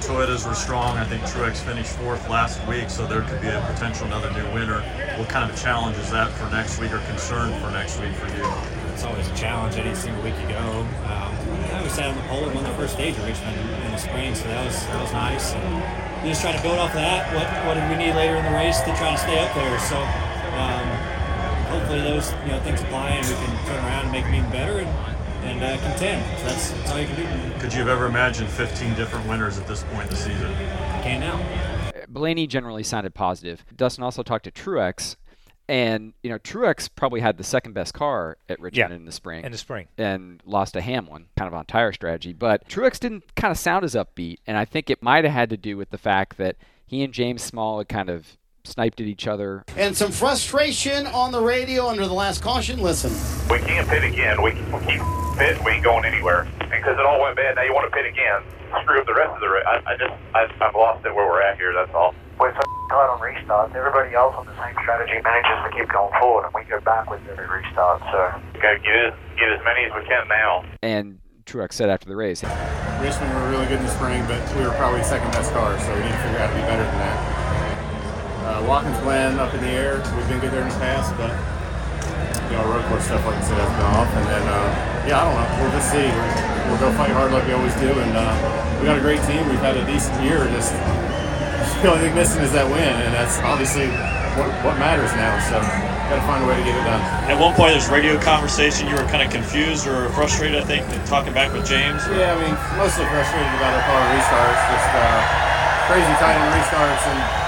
[0.00, 0.96] Toyotas were strong.
[0.96, 4.48] I think Truex finished fourth last week, so there could be a potential another new
[4.52, 4.80] winner.
[5.18, 8.26] What kind of challenge is that for next week or concern for next week for
[8.32, 8.48] you?
[8.92, 10.86] It's always a challenge any single week you go.
[11.04, 11.32] Um,
[11.76, 13.98] I was sat on the pole and won the first stage of Richmond in the
[13.98, 15.52] spring, so that was that was nice.
[15.52, 17.28] And just try to build off of that.
[17.36, 19.78] What what did we need later in the race to try to stay up there?
[19.80, 20.86] So um,
[21.68, 24.50] hopefully those you know things apply and we can turn around and make them even
[24.50, 24.88] better and
[25.42, 26.22] and uh, contend.
[26.46, 27.58] That's, that's all you can do.
[27.60, 30.50] Could you have ever imagined 15 different winners at this point in the season?
[30.50, 31.92] You can now.
[32.08, 33.64] Blaney generally sounded positive.
[33.76, 35.16] Dustin also talked to Truex,
[35.68, 39.12] And you know, Truex probably had the second best car at Richmond Yeah, in the
[39.12, 39.44] spring.
[39.44, 39.86] in the spring.
[39.96, 42.32] and lost to Hamlin, kind of on tire strategy.
[42.32, 45.50] But Truex didn't kind of sound as upbeat, and I think it might have had
[45.50, 49.06] to do with the fact that he and James Small had kind of sniped at
[49.06, 49.64] each other.
[49.76, 52.80] And some frustration on the radio under the last caution.
[52.80, 53.12] Listen.
[53.50, 54.42] We can't pit again.
[54.42, 55.02] We can keep
[55.38, 55.58] pit.
[55.64, 56.46] We ain't going anywhere.
[56.70, 58.42] Because it all went bad, now you want to pit again.
[58.82, 59.64] Screw up the rest of the race.
[59.66, 61.72] I, I just, I, I've lost it where we're at here.
[61.74, 62.14] That's all.
[62.38, 63.74] We're so tight on restarts.
[63.74, 67.22] Everybody else on the same strategy manages to keep going forward, and we go backwards
[67.28, 68.00] every restart.
[68.12, 70.64] So Got to get as, get as many as we can now.
[70.82, 72.44] And Truex said after the race,
[73.00, 75.94] Richmond were really good in the spring, but we were probably second best car, so
[75.94, 77.39] we need to figure out how to be better than that.
[78.50, 80.02] Uh, Watkins Glen up in the air.
[80.18, 81.30] We've been good there in the past, but
[82.50, 84.10] you know, road course stuff like I said has been off.
[84.10, 85.48] And then, uh, yeah, I don't know.
[85.62, 86.02] We'll just see.
[86.02, 86.34] We're,
[86.66, 88.34] we'll go fight hard like we always do, and uh,
[88.82, 89.46] we got a great team.
[89.46, 90.50] We've had a decent year.
[90.50, 90.74] Just
[91.78, 93.86] the only thing missing is that win, and that's obviously
[94.34, 95.38] what, what matters now.
[95.46, 95.62] So,
[96.10, 96.98] got to find a way to get it done.
[97.30, 98.90] At one point, there's radio conversation.
[98.90, 102.02] You were kind of confused or frustrated, I think, talking back with James.
[102.10, 104.58] Yeah, I mean, mostly frustrated about our car restarts.
[104.74, 105.18] Just uh,
[105.86, 107.39] crazy tight end restarts and,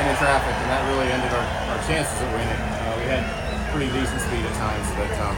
[0.00, 2.48] and in traffic, and that really ended our, our chances of winning.
[2.48, 3.22] Uh, we had
[3.68, 5.36] pretty decent speed at times, but um,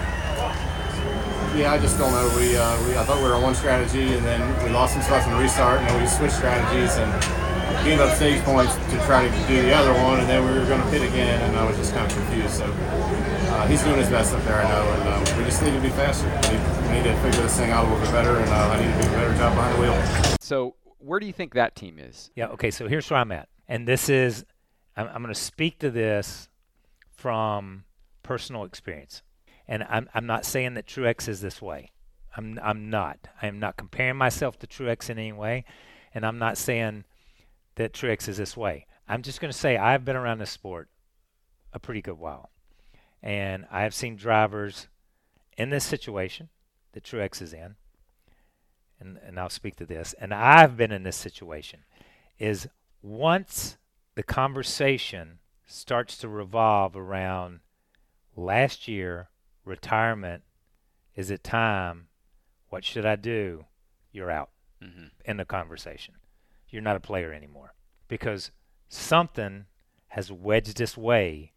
[1.59, 2.31] yeah, I just don't know.
[2.39, 5.03] We, uh, we I thought we were on one strategy, and then we lost some
[5.03, 7.11] stuff in the restart, and then we switched strategies and
[7.85, 10.65] gave up stage points to try to do the other one, and then we were
[10.67, 12.55] going to pit again, and I was just kind of confused.
[12.55, 15.75] So uh, he's doing his best up there, I know, and um, we just need
[15.75, 16.27] to be faster.
[16.27, 18.55] We need, we need to figure this thing out a little bit better, and uh,
[18.55, 20.37] I need to do a better job behind the wheel.
[20.41, 22.31] So where do you think that team is?
[22.37, 22.49] Yeah.
[22.49, 22.71] Okay.
[22.71, 24.45] So here's where I'm at, and this is,
[24.97, 26.49] I'm, I'm going to speak to this
[27.11, 27.85] from
[28.23, 29.23] personal experience,
[29.69, 31.93] and I'm I'm not saying that Truex is this way.
[32.37, 33.29] I'm I'm not.
[33.41, 35.65] I am not comparing myself to Truex in any way,
[36.15, 37.05] and I'm not saying
[37.77, 38.87] that Truex is this way.
[39.09, 40.89] I'm just going to say I've been around this sport
[41.73, 42.51] a pretty good while,
[43.23, 44.89] and I have seen drivers
[45.57, 46.49] in this situation
[46.93, 47.77] that Truex is in,
[49.01, 51.81] and, and I'll speak to this, and I've been in this situation,
[52.39, 52.69] is
[53.03, 53.77] once
[54.15, 57.61] the conversation starts to revolve around
[58.37, 59.29] last year,
[59.65, 60.43] retirement,
[61.15, 62.09] is it time?
[62.69, 63.67] What should I do?
[64.11, 64.51] You're out
[64.83, 65.11] Mhm.
[65.25, 66.17] in the conversation.
[66.69, 67.75] You're not a player anymore
[68.09, 68.51] because
[68.89, 69.67] something
[70.09, 71.53] has wedged its way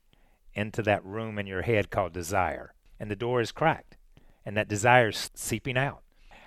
[0.54, 3.98] into that room in your head called desire, and the door is cracked,
[4.46, 6.04] and that desire is seeping out.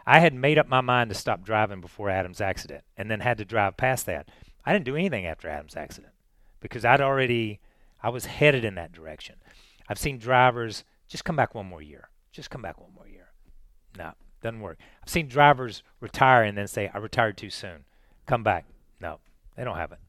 [0.06, 3.36] I had made up my mind to stop driving before Adam's accident, and then had
[3.38, 4.30] to drive past that.
[4.68, 6.12] I didn't do anything after Adam's accident
[6.60, 7.58] because I'd already,
[8.02, 9.36] I was headed in that direction.
[9.88, 13.28] I've seen drivers just come back one more year, just come back one more year.
[13.96, 14.78] No, doesn't work.
[15.02, 17.86] I've seen drivers retire and then say, I retired too soon.
[18.26, 18.66] Come back.
[19.00, 19.20] No,
[19.56, 20.00] they don't have it.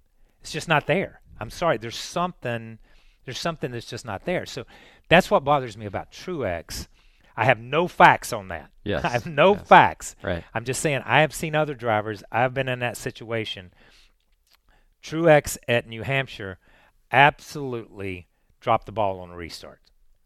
[0.41, 1.22] It's just not there.
[1.39, 1.78] I'm sorry.
[1.78, 2.80] There's something
[3.24, 4.45] there's something that's just not there.
[4.45, 4.65] So
[5.08, 6.89] that's what bothers me about Truex.
[7.38, 8.72] I have no facts on that.
[8.84, 9.67] Yes, I have no yes.
[9.67, 10.15] facts.
[10.24, 10.43] Right.
[10.52, 12.24] I'm just saying I have seen other drivers.
[12.32, 13.72] I've been in that situation.
[15.04, 16.60] Truex at New Hampshire
[17.12, 18.28] absolutely
[18.60, 19.80] dropped the ball on a restart.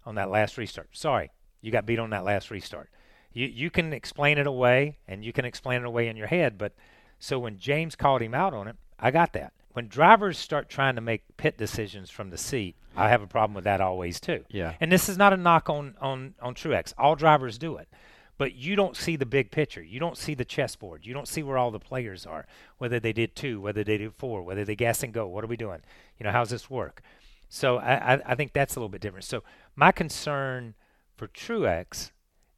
[0.05, 0.89] On that last restart.
[0.91, 1.31] Sorry,
[1.61, 2.89] you got beat on that last restart.
[3.31, 6.57] You you can explain it away and you can explain it away in your head,
[6.57, 6.73] but
[7.19, 9.53] so when James called him out on it, I got that.
[9.71, 13.55] When drivers start trying to make pit decisions from the seat, I have a problem
[13.55, 14.43] with that always too.
[14.49, 14.73] Yeah.
[14.79, 16.93] And this is not a knock on on on Truex.
[16.97, 17.87] All drivers do it.
[18.37, 19.83] But you don't see the big picture.
[19.83, 21.05] You don't see the chessboard.
[21.05, 22.47] You don't see where all the players are,
[22.79, 25.27] whether they did two, whether they did four, whether they gas and go.
[25.27, 25.81] What are we doing?
[26.17, 27.01] You know, how's this work?
[27.47, 29.25] So I, I, I think that's a little bit different.
[29.25, 29.43] So
[29.75, 30.73] my concern
[31.15, 32.11] for Truex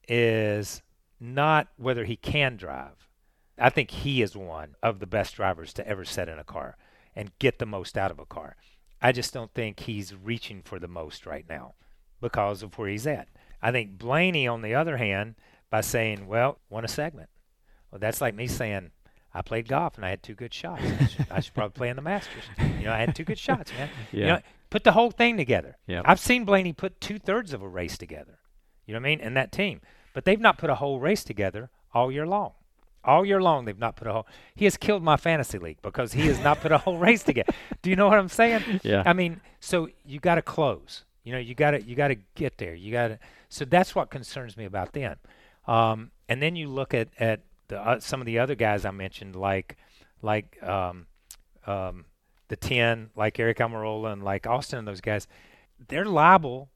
[0.08, 0.82] is
[1.20, 3.10] not whether he can drive.
[3.58, 6.78] I think he is one of the best drivers to ever set in a car
[7.16, 8.56] and get the most out of a car.
[9.02, 11.74] I just don't think he's reaching for the most right now
[12.22, 13.28] because of where he's at.
[13.62, 15.36] I think Blaney, on the other hand,
[15.76, 17.28] by saying, well, won a segment.
[17.92, 18.92] Well, that's like me saying,
[19.34, 20.82] I played golf and I had two good shots.
[20.82, 22.44] I should, I should probably play in the Masters.
[22.80, 23.90] You know, I had two good shots, man.
[24.14, 24.28] You Yeah.
[24.36, 25.76] know, put the whole thing together.
[25.88, 26.04] Yep.
[26.08, 28.40] I've seen Blaney put two thirds of a race together.
[28.86, 29.20] You know what I mean?
[29.20, 29.82] And that team.
[30.14, 32.54] But they've not put a whole race together all year long.
[33.04, 34.28] All year long, they've not put a whole.
[34.56, 37.52] He has killed my fantasy league because he has not put a whole race together.
[37.82, 38.80] Do you know what I'm saying?
[38.84, 39.04] Yeah.
[39.06, 41.04] I mean, so you got to close.
[41.26, 42.74] You know, you got to you got to get there.
[42.74, 43.20] You got to.
[43.50, 45.18] So that's what concerns me about them.
[45.68, 48.92] Um, and then you look at at the uh, some of the other guys I
[48.92, 49.78] mentioned, like
[50.22, 51.08] like um,
[51.66, 52.06] um,
[52.48, 55.28] the ten, like Aric Almirola and like Austin and those guys.
[55.88, 56.70] They're liable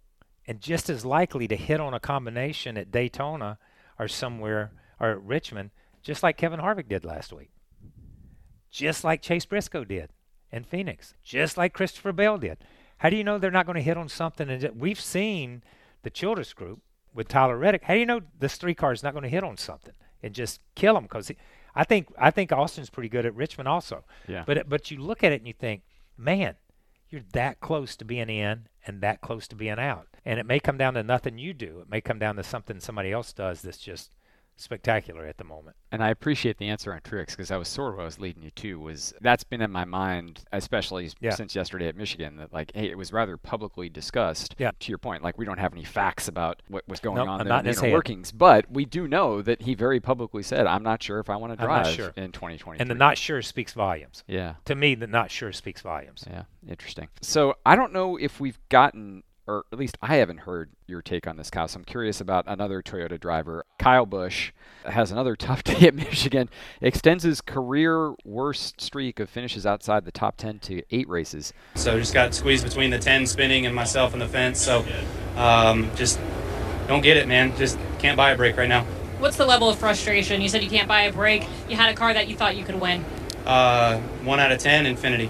[0.49, 3.59] and just as likely to hit on a combination at Daytona
[3.99, 5.69] or somewhere or at Richmond,
[6.01, 7.51] just like Kevin Harvick did last week,
[8.71, 10.09] just like Chase Briscoe did
[10.51, 12.57] in Phoenix, just like Christopher Bell did.
[12.97, 14.49] How do you know they're not going to hit on something?
[14.49, 15.63] And we've seen
[16.01, 16.81] the Childress group
[17.13, 17.83] with Tyler Reddick.
[17.83, 20.33] How do you know this three car is not going to hit on something and
[20.33, 21.03] just kill him?
[21.03, 21.31] Because
[21.75, 24.03] I think I think Austin's pretty good at Richmond also.
[24.27, 24.43] Yeah.
[24.45, 25.83] But but you look at it and you think,
[26.17, 26.55] man,
[27.09, 30.07] you're that close to being in and that close to being out.
[30.25, 31.79] And it may come down to nothing you do.
[31.81, 34.11] It may come down to something somebody else does that's just
[34.59, 35.75] spectacular at the moment.
[35.91, 38.19] And I appreciate the answer on Truex because that was sort of what I was
[38.19, 38.79] leading you to.
[38.79, 41.31] Was that's been in my mind, especially Yeah.
[41.31, 42.37] since yesterday at Michigan.
[42.37, 44.55] That like, hey, it was rather publicly discussed.
[44.57, 44.71] Yeah.
[44.79, 47.41] To your point, like we don't have any facts about what was going Nope, on
[47.41, 49.99] I'm there, not in the his inner workings, but we do know that he very
[49.99, 52.13] publicly said, "I'm not sure if I want to drive sure.
[52.15, 54.23] in 2020." And the not sure speaks volumes.
[54.27, 54.55] Yeah.
[54.65, 56.23] To me, the not sure speaks volumes.
[56.29, 57.07] Yeah, interesting.
[57.21, 61.25] So I don't know if we've gotten, or at least I haven't heard your take
[61.25, 61.67] on this, Kyle.
[61.67, 63.65] So I'm curious about another Toyota driver.
[63.79, 64.51] Kyle Busch
[64.85, 66.49] has another tough day at Michigan.
[66.81, 71.51] Extends his career worst streak of finishes outside the top 10 to eight races.
[71.75, 74.61] So just got squeezed between the 10 spinning and myself and the fence.
[74.61, 74.85] So
[75.35, 76.19] um, just
[76.87, 77.57] don't get it, man.
[77.57, 78.85] Just can't buy a break right now.
[79.17, 80.41] What's the level of frustration?
[80.41, 81.45] You said you can't buy a break.
[81.67, 83.03] You had a car that you thought you could win.
[83.45, 85.29] Uh, one out of 10, Infinity.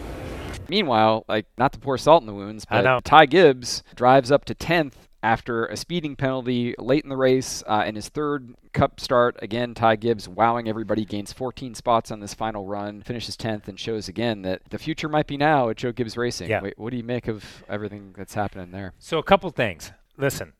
[0.69, 2.83] Meanwhile, like not to pour salt in the wounds, but.
[3.03, 7.83] Ty Gibbs drives up to 10th after a speeding penalty late in the race uh,
[7.85, 9.35] in his third Cup start.
[9.41, 13.79] Again, Ty Gibbs wowing everybody, gains 14 spots on this final run, finishes 10th, and
[13.79, 16.49] shows again that the future might be now at Joe Gibbs Racing.
[16.49, 16.61] Yeah.
[16.61, 18.93] Wait, what do you make of everything that's happening there?
[18.99, 19.91] So a couple things.
[20.17, 20.53] Listen,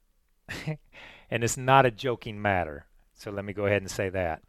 [1.30, 2.86] and it's not a joking matter.
[3.14, 4.42] So let me go ahead and say that.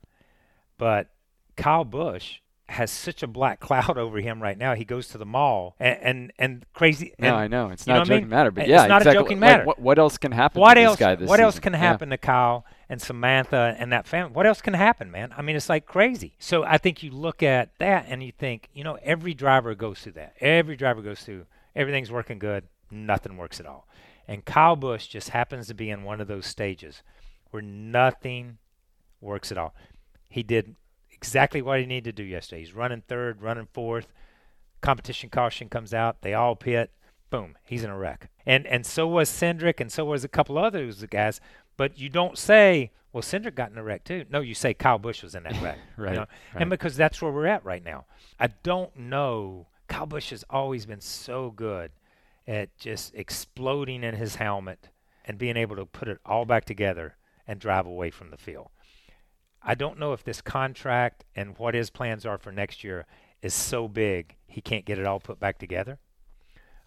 [0.78, 1.08] But
[1.56, 2.38] Kyle Busch
[2.70, 4.74] has such a black cloud over him right now.
[4.74, 7.12] He goes to the mall and and, and crazy.
[7.18, 8.08] No, I know it's not a I mean?
[8.18, 9.18] joking matter, but yeah, It's yeah, not exactly.
[9.18, 9.64] a joking Like, matter.
[9.64, 10.98] what- what else can happen What to this else?
[10.98, 11.62] guy this what else season?
[11.62, 11.78] can Yeah.
[11.80, 14.32] happen to Kyle and Samantha and that family?
[14.32, 15.32] What else can happen, man?
[15.36, 16.34] I mean, it's like crazy.
[16.38, 20.00] So I think you look at that and you think, you know, every driver goes
[20.00, 20.34] through that.
[20.40, 21.46] Every driver goes through.
[21.76, 22.64] Everything's working good.
[22.90, 23.86] Nothing works at all.
[24.28, 27.02] And Kyle Busch just happens to be in one of those stages
[27.50, 28.58] where nothing
[29.20, 29.74] works at all.
[30.28, 30.76] He did
[31.20, 32.60] exactly what he needed to do yesterday.
[32.60, 34.06] He's running third, running fourth.
[34.80, 36.22] Competition caution comes out.
[36.22, 36.90] They all pit.
[37.28, 38.30] Boom, he's in a wreck.
[38.46, 41.40] And and so was Cindric, and so was a couple others guys.
[41.76, 44.24] But you don't say, well, Cindric got in a wreck too.
[44.30, 45.78] No, you say Kyle Busch was in that wreck.
[45.98, 46.20] you Right, know?
[46.20, 46.28] right.
[46.62, 48.06] And because that's where we're at right now.
[48.38, 49.66] I don't know.
[49.88, 51.90] Kyle Busch has always been so good
[52.48, 54.88] at just exploding in his helmet
[55.26, 58.70] and being able to put it all back together and drive away from the field.
[59.62, 63.06] I don't know if this contract and what his plans are for next year
[63.42, 65.98] is so big he can't get it all put back together.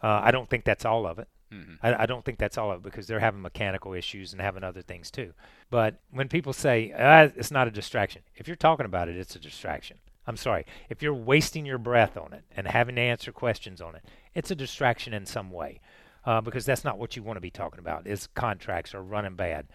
[0.01, 1.27] Uh, I don't think that's all of it.
[1.51, 1.77] Mhm.
[1.81, 4.63] I, I don't think that's all of it because they're having mechanical issues and having
[4.63, 5.33] other things too.
[5.69, 9.36] But when people say ah, it's not a distraction, if you're talking about it, it's
[9.36, 9.97] a distraction.
[10.25, 10.65] I'm sorry.
[10.89, 14.51] If you're wasting your breath on it and having to answer questions on it, it's
[14.51, 15.79] a distraction in some way
[16.25, 19.36] uh, because that's not what you want to be talking about is contracts or running
[19.36, 19.67] bad.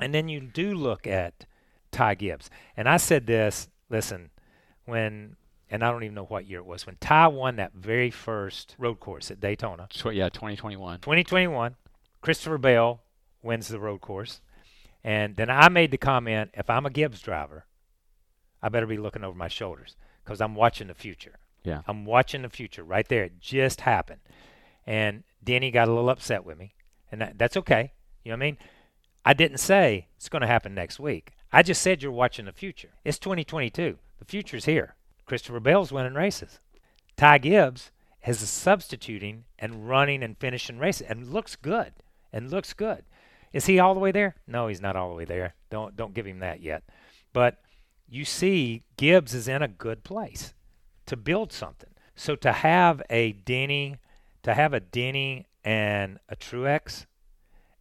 [0.00, 1.46] And then you do look at
[1.94, 2.50] Ty Gibbs.
[2.76, 4.30] And I said this, listen,
[4.84, 5.36] when,
[5.70, 8.74] and I don't even know what year it was, when Ty won that very first
[8.78, 9.88] road course at Daytona.
[10.12, 11.00] Yeah, 2021.
[11.00, 11.76] 2021,
[12.20, 13.00] Christopher Bell
[13.42, 14.40] wins the road course.
[15.02, 17.66] And then I made the comment if I'm a Gibbs driver,
[18.62, 21.38] I better be looking over my shoulders because I'm watching the future.
[21.62, 21.82] Yeah.
[21.86, 23.24] I'm watching the future right there.
[23.24, 24.20] It just happened.
[24.86, 26.74] And Denny got a little upset with me.
[27.12, 27.92] And that, that's okay.
[28.24, 28.58] You know what I mean?
[29.24, 31.32] I didn't say it's going to happen next week.
[31.54, 32.88] I just said you're watching the future.
[33.04, 33.96] It's 2022.
[34.18, 34.96] The future's here.
[35.24, 36.58] Christopher Bell's winning races.
[37.16, 37.92] Ty Gibbs
[38.26, 41.92] is substituting and running and finishing races and looks good.
[42.32, 43.04] And looks good.
[43.52, 44.34] Is he all the way there?
[44.48, 45.54] No, he's not all the way there.
[45.70, 46.82] Don't don't give him that yet.
[47.32, 47.58] But
[48.08, 50.54] you see Gibbs is in a good place
[51.06, 51.90] to build something.
[52.16, 53.98] So to have a Denny,
[54.42, 57.06] to have a Denny and a Truex,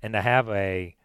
[0.04, 0.96] and to have a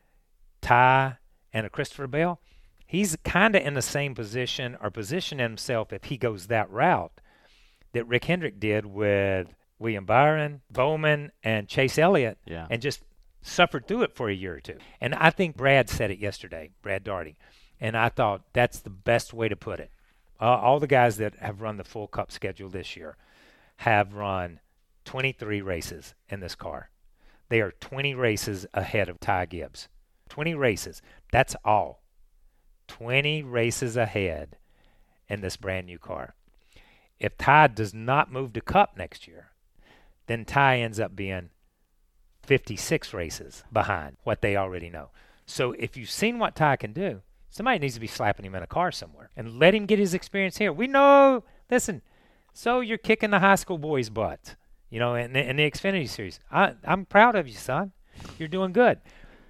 [0.60, 1.16] Ty
[1.50, 2.42] and a Christopher Bell,
[2.88, 7.20] he's kind of in the same position or position himself if he goes that route
[7.92, 12.66] that Rick Hendrick did with William Byron, Bowman, and Chase Elliott, Yeah.
[12.68, 13.02] and just
[13.42, 14.78] suffered through it for a year or two.
[15.00, 17.36] And I think Brad said it yesterday, Brad Daugherty,
[17.80, 19.92] and I thought that's the best way to put it.
[20.40, 23.16] Uh, all the guys that have run the full cup schedule this year
[23.76, 24.60] have run
[25.04, 26.90] 23 races in this car.
[27.48, 29.88] They are 20 races ahead of Ty Gibbs.
[30.28, 31.00] 20 races.
[31.32, 32.02] That's all.
[32.88, 34.56] 20 races ahead
[35.28, 36.34] in this brand new car.
[37.20, 39.50] If Ty does not move to Cup next year,
[40.26, 41.50] then Ty ends up being
[42.44, 45.10] 56 races behind what they already know.
[45.46, 48.62] So if you've seen what Ty can do, somebody needs to be slapping him in
[48.62, 50.72] a car somewhere and let him get his experience here.
[50.72, 52.02] We know, listen,
[52.52, 54.56] so you're kicking the high school boys' butts.
[54.90, 57.92] You know, in, in the Xfinity Series, I, I'm proud of you, son.
[58.38, 58.98] You're doing good.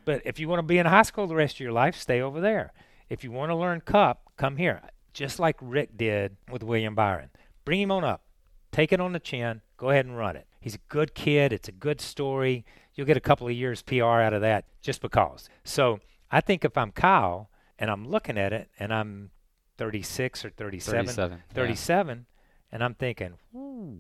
[0.05, 2.21] But if you want to be in high school the rest of your life, stay
[2.21, 2.73] over there.
[3.09, 4.83] If you want to learn Cup, come here.
[5.13, 7.31] Just like Rick did with William Byron.
[7.65, 8.23] Bring him on up.
[8.71, 9.63] Take it on the chin.
[9.77, 10.47] Go ahead and run it.
[10.61, 11.53] He's a good kid.
[11.53, 12.65] It's a good story.
[12.95, 15.49] You'll get a couple of years PR out of that just because.
[15.65, 16.01] So
[16.31, 17.49] I think if I'm Kyle
[17.79, 19.31] and I'm looking at it and I'm
[19.79, 22.27] 36 or 37, 37, 37
[22.73, 23.99] and I'm thinking, ooh,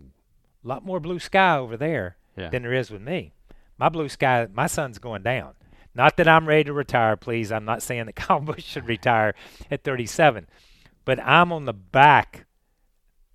[0.64, 2.48] a lot more blue sky over there Yeah.
[2.50, 3.32] than there is with me.
[3.78, 5.54] My blue sky, my sun's going down.
[5.98, 7.50] Not that I'm ready to retire, please.
[7.50, 9.34] I'm not saying that Kyle Busch should retire
[9.68, 10.46] at 37,
[11.04, 12.46] but I'm on the back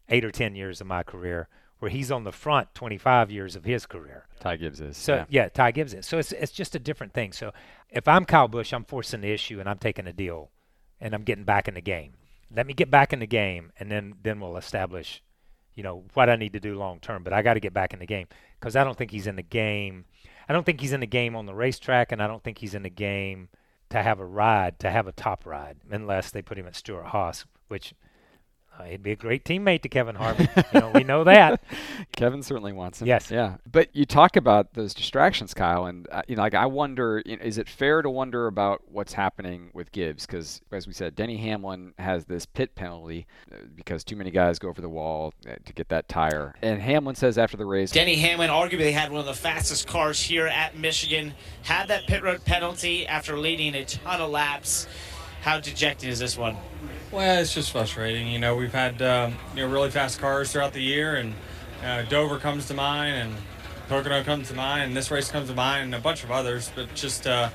[0.08, 1.50] eight or 10 years of my career
[1.80, 4.26] where he's on the front 25 years of his career.
[4.40, 4.96] Ty Gibbs is.
[4.96, 5.26] So yeah.
[5.28, 6.06] yeah, Ty Gibbs is.
[6.06, 7.34] So it's it's just a different thing.
[7.34, 7.52] So
[7.90, 10.50] if I'm Kyle Busch, I'm forcing the issue and I'm taking a deal,
[11.02, 12.14] and I'm getting back in the game.
[12.56, 15.22] Let me get back in the game, and then then we'll establish,
[15.76, 17.24] you know, what I need to do long term.
[17.24, 19.36] But I got to get back in the game because I don't think he's in
[19.36, 20.06] the game.
[20.48, 22.76] I don't think he's in the game on the racetrack, and I don't think he's
[22.76, 23.50] in the game
[23.90, 27.46] to have a ride, to have a top ride, unless they put him at Stewart-Haas,
[27.68, 27.94] which
[28.80, 30.74] uh, he'd be a great teammate to Kevin Harvick.
[30.74, 31.64] you know, we know that.
[32.16, 33.08] Kevin certainly wants him.
[33.08, 33.30] Yes.
[33.30, 33.58] Yeah.
[33.72, 37.38] But you talk about those distractions, Kyle, and uh, you know, like I wonder, you
[37.38, 40.26] know, is it fair to wonder about what's happening with Gibbs?
[40.26, 44.58] Because as we said, Denny Hamlin has this pit penalty uh, because too many guys
[44.60, 47.92] go over the wall uh, to get that tire, and Hamlin says after the race,
[47.92, 51.34] Denny Hamlin arguably had one of the fastest cars here at Michigan.
[51.64, 54.88] Had that pit road penalty after leading a ton of laps.
[55.44, 56.56] How dejected is this one?
[57.12, 58.28] Well, it's just frustrating.
[58.28, 61.34] You know, we've had um, you know really fast cars throughout the year, and
[61.84, 63.36] uh, Dover comes to mind, and
[63.90, 66.72] Pocono comes to mind, and this race comes to mind, and a bunch of others.
[66.74, 67.50] But just uh,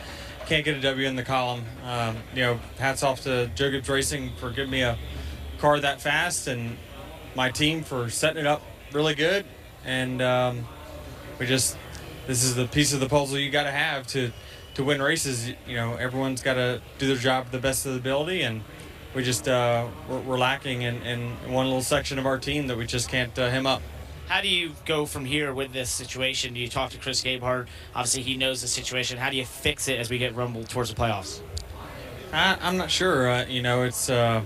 [0.45, 1.64] can't get a W in the column.
[1.82, 4.99] Um, you know, hats off to Joe Gibbs Racing for giving me a
[5.57, 6.76] car that fast, and
[7.34, 8.61] my team for setting it up
[8.93, 9.47] really good.
[9.86, 10.66] And um,
[11.39, 11.78] we just
[12.26, 14.30] this is the piece of the puzzle you got to have to
[14.79, 15.49] to win races.
[15.66, 18.62] You know, everyone's got to do their job to the best of the ability, and
[19.12, 22.79] we just uh, we're, we're lacking in, in one little section of our team that
[22.79, 23.83] we just can't uh, hem up.
[24.29, 26.55] How do you go from here with this situation?
[26.55, 27.66] Do you talk to Chris Gabehart?
[27.95, 29.18] Obviously, he knows the situation.
[29.18, 31.41] How do you fix it as we get rumbled towards the playoffs?
[32.33, 33.29] I, I'm not sure.
[33.29, 34.43] Uh, you know, it's uh,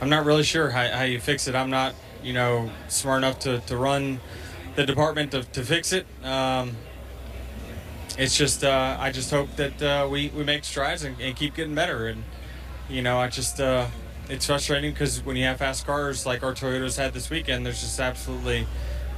[0.00, 1.54] I'm not really sure how, how you fix it.
[1.54, 4.18] I'm not you know smart enough to, to run
[4.74, 6.04] the department to, to fix it.
[6.24, 6.74] Um,
[8.18, 11.54] it's just uh, I just hope that uh, we, we make strides and, and keep
[11.54, 12.06] getting better.
[12.06, 12.24] And
[12.88, 13.86] you know, I just uh,
[14.28, 17.80] it's frustrating because when you have fast cars like our Toyotas had this weekend, there's
[17.80, 18.66] just absolutely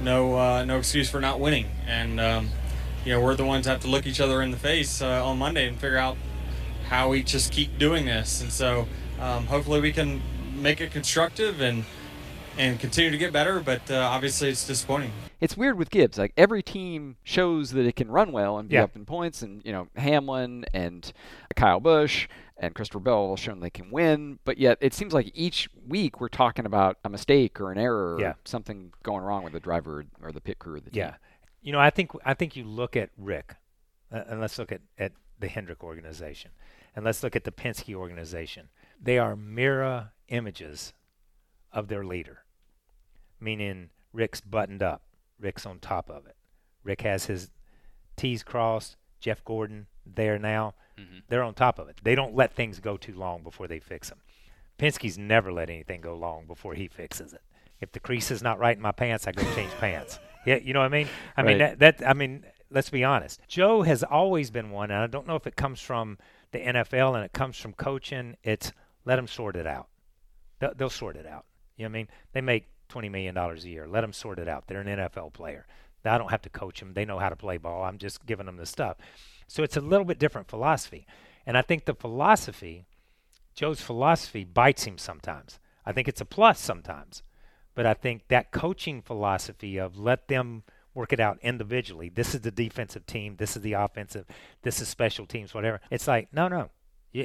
[0.01, 1.67] no uh, no excuse for not winning.
[1.85, 2.49] And um,
[3.05, 5.25] you know, we're the ones that have to look each other in the face uh,
[5.25, 6.17] on Monday and figure out
[6.89, 8.41] how we just keep doing this.
[8.41, 8.87] And so
[9.19, 10.21] um, hopefully we can
[10.55, 11.85] make it constructive and
[12.57, 13.59] and continue to get better.
[13.59, 15.11] But uh, obviously, it's disappointing.
[15.39, 16.17] It's weird with Gibbs.
[16.17, 18.83] Like every team shows that it can run well and be Yeah.
[18.83, 21.11] up in points, and you know Hamlin and
[21.55, 22.27] Kyle Busch
[22.57, 24.39] and Christopher Bell have shown they can win.
[24.45, 28.15] But yet it seems like each week we're talking about a mistake or an error
[28.15, 30.99] or something going wrong with the driver or the pit crew of the team.
[30.99, 31.15] Yeah,
[31.61, 33.55] you know, I think I think you look at Rick,
[34.11, 36.49] uh, and let's look at at the Hendrick organization,
[36.95, 38.69] and let's look at the Penske organization.
[38.99, 40.93] They are mirror images
[41.71, 42.39] of their leader,
[43.39, 45.03] meaning Rick's buttoned up,
[45.39, 46.35] Rick's on top of it,
[46.83, 47.51] Rick has his
[48.15, 48.97] T's crossed.
[49.19, 51.19] Jeff Gordon there now, mm-hmm.
[51.27, 51.97] they're on top of it.
[52.03, 54.19] They don't let things go too long before they fix them.
[54.77, 57.41] Penske's never let anything go long before he fixes it.
[57.81, 60.19] If the crease is not right in my pants, I go change pants.
[60.45, 61.07] Yeah, you know what I mean?
[61.35, 63.41] I mean that, that I mean, let's be honest.
[63.47, 66.17] Joe has always been one, and I don't know if it comes from
[66.51, 68.37] the NFL and it comes from coaching.
[68.43, 68.71] It's
[69.03, 69.87] let them sort it out.
[70.59, 71.45] They'll, they'll sort it out.
[71.75, 72.07] You know what I mean?
[72.33, 73.87] They make twenty million dollars a year.
[73.87, 74.67] Let them sort it out.
[74.67, 75.65] They're an NFL player.
[76.05, 76.93] I don't have to coach them.
[76.93, 77.83] They know how to play ball.
[77.83, 78.97] I'm just giving them the stuff.
[79.47, 81.05] So it's a little bit different philosophy.
[81.45, 82.85] And I think the philosophy,
[83.53, 85.59] Joe's philosophy, bites him sometimes.
[85.85, 87.23] I think it's a plus sometimes.
[87.75, 90.63] But I think that coaching philosophy of let them
[90.93, 92.09] work it out individually.
[92.09, 93.35] This is the defensive team.
[93.37, 94.25] This is the offensive.
[94.63, 95.79] This is special teams, whatever.
[95.91, 96.69] It's like, no, no.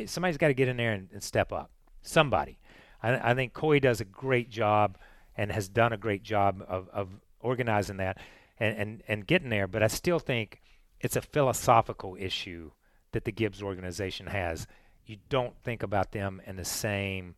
[0.06, 1.70] Somebody's got to get in there and, and step up.
[2.02, 2.58] Somebody.
[3.02, 4.98] I, I think Coy does a great job
[5.36, 7.08] and has done a great job of, of
[7.40, 8.18] organizing that
[8.58, 9.66] and, and, and getting there.
[9.66, 10.60] But I still think
[11.00, 12.70] it's a philosophical issue
[13.12, 14.66] that the Gibbs organization has.
[15.04, 17.34] You don't think about them in the same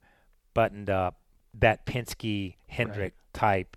[0.53, 1.21] buttoned up,
[1.55, 3.77] that Penske Hendrick type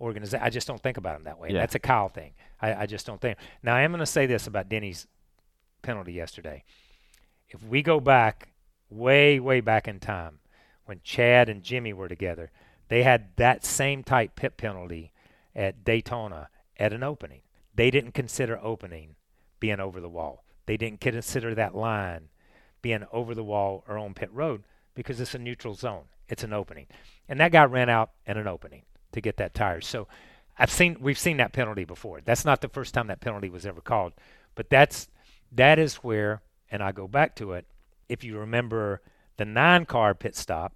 [0.00, 0.44] organization.
[0.44, 1.50] I just don't think about them that way.
[1.50, 1.60] Yeah.
[1.60, 2.32] That's a Kyle thing.
[2.60, 3.38] I, I just don't think.
[3.62, 5.06] Now, I am going to say this about Denny's
[5.82, 6.64] penalty yesterday.
[7.48, 8.48] If we go back
[8.90, 10.38] way, way back in time,
[10.84, 12.50] when Chad and Jimmy were together,
[12.92, 15.14] they had that same type pit penalty
[15.56, 17.40] at Daytona at an opening.
[17.74, 19.14] They didn't consider opening
[19.60, 20.44] being over the wall.
[20.66, 22.28] They didn't consider that line
[22.82, 24.64] being over the wall or on pit road
[24.94, 26.04] because it's a neutral zone.
[26.28, 26.86] It's an opening.
[27.30, 28.82] And that guy ran out in an opening
[29.12, 29.80] to get that tire.
[29.80, 30.06] So
[30.58, 32.20] I've seen we've seen that penalty before.
[32.22, 34.12] That's not the first time that penalty was ever called,
[34.54, 35.08] but that's
[35.50, 37.64] that is where and I go back to it.
[38.10, 39.00] If you remember
[39.38, 40.74] the nine car pit stop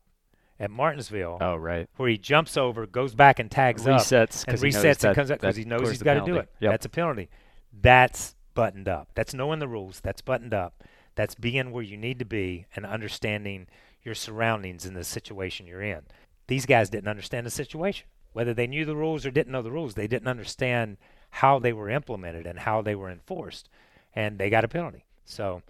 [0.58, 1.88] at Martinsville, Oh, right.
[1.96, 5.04] where he jumps over, goes back and tags Resets up, and 'cause he knows resets
[5.04, 6.48] and comes up because he knows he's got to do it.
[6.60, 6.70] Yep.
[6.72, 7.28] That's a penalty.
[7.72, 9.08] That's buttoned up.
[9.14, 10.00] That's knowing the rules.
[10.00, 10.82] That's buttoned up.
[11.14, 13.66] That's being where you need to be and understanding
[14.02, 16.02] your surroundings in the situation you're in.
[16.46, 18.06] These guys didn't understand the situation.
[18.32, 20.96] Whether they knew the rules or didn't know the rules, they didn't understand
[21.30, 23.68] how they were implemented and how they were enforced,
[24.14, 25.04] and they got a penalty.
[25.24, 25.62] So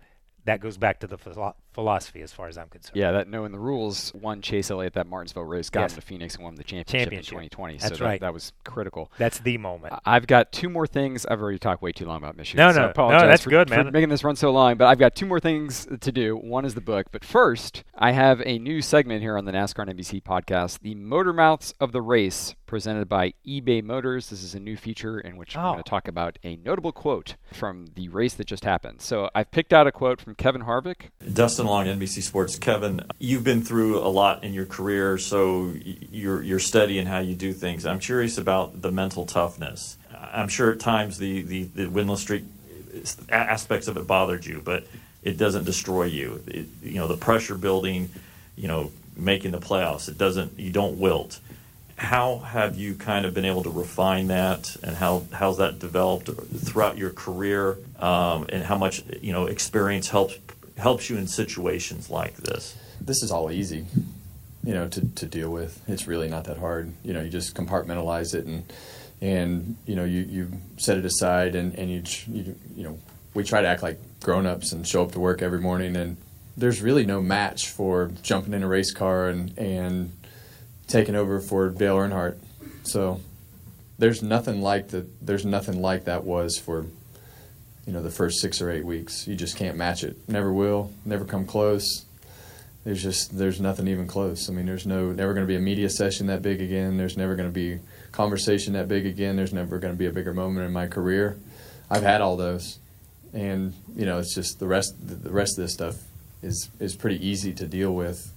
[0.45, 2.97] that goes back to the philo- philosophy as far as I'm concerned.
[2.97, 5.93] Yeah, that knowing the rules won Chase Elliott that Martinsville race, got Yes.
[5.93, 7.33] him to Phoenix and won the championship, Championship.
[7.35, 7.77] in 2020.
[7.77, 8.19] That's so right.
[8.21, 9.13] that, that was critical.
[9.19, 9.93] That's the moment.
[9.93, 11.27] I- I've got two more things.
[11.27, 12.67] I've already talked way too long about Michigan.
[12.67, 13.93] No, so no, I no, that's for, good, for man.
[13.93, 14.77] making this run so long.
[14.77, 16.35] But I've got two more things to do.
[16.37, 17.09] One is the book.
[17.13, 20.95] But first, I have a new segment here on the NASCAR and NBC podcast, the
[20.95, 24.31] Motor Mouths of the Race, presented by eBay Motors.
[24.31, 25.73] This is a new feature in which I'm Oh.
[25.73, 29.03] going to talk about a notable quote from the race that just happened.
[29.03, 31.11] So I've picked out a quote from Kevin Harvick.
[31.33, 32.59] Dustin Long, NBC Sports.
[32.59, 37.35] Kevin, you've been through a lot in your career, so you're you're steady how you
[37.35, 37.85] do things.
[37.85, 39.97] I'm curious about the mental toughness.
[40.15, 42.45] I'm sure at times the the, the winless streak
[43.29, 44.87] aspects of it bothered you, but
[45.23, 46.43] it doesn't destroy you.
[46.47, 48.11] It, you know the pressure building,
[48.57, 50.09] you know making the playoffs.
[50.09, 50.59] It doesn't.
[50.59, 51.41] You don't wilt.
[51.97, 56.29] How have you kind of been able to refine that, and how how's that developed
[56.29, 60.39] throughout your career, um, and how much you know experience helps
[60.77, 62.77] helps you in situations like this?
[63.01, 63.87] this is all easy,
[64.65, 65.81] you know, to, to deal with.
[65.89, 66.93] It's really not that hard.
[67.03, 68.73] You know, you just compartmentalize it and
[69.23, 72.99] and you know you, you set it aside and and you, you you know
[73.33, 76.19] we try to act like grown ups and show up to work every morning and
[76.55, 80.13] there's really no match for jumping in a race car and and
[80.87, 82.37] taking over for Dale Earnhardt.
[82.83, 83.21] So
[83.99, 86.87] there's nothing like that there's nothing like that was for
[87.87, 89.27] you know the first six or eight weeks.
[89.27, 90.17] You just can't match it.
[90.29, 90.91] Never will.
[91.05, 92.07] Never come close
[92.87, 94.49] there's just there's nothing even close.
[94.49, 96.97] I mean, there's no never going to be a media session that big again.
[96.97, 97.81] There's never going to be
[98.13, 99.35] conversation that big again.
[99.35, 101.37] There's never going to be a bigger moment in my career.
[101.91, 102.79] I've had all those,
[103.33, 104.95] and you know, it's just the rest.
[105.05, 105.97] The rest of this stuff
[106.43, 108.33] is is pretty easy to deal with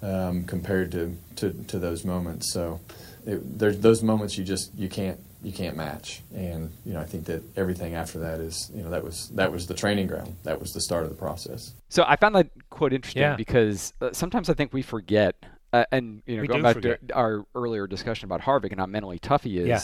[0.00, 2.52] um, compared to, to to those moments.
[2.52, 2.78] So
[3.26, 6.22] it, there's those moments you just you can't you can't match.
[6.34, 9.50] And you know, I think that everything after that is you know that was that
[9.52, 10.36] was the training ground.
[10.44, 11.74] That was the start of the process.
[11.88, 13.36] So I found that quote interesting Yeah.
[13.36, 15.36] because uh, sometimes I think we forget,
[15.72, 17.08] uh, and you know, We going back forget.
[17.08, 19.68] to our earlier discussion about Harvick and how mentally tough he is.
[19.68, 19.80] Yeah.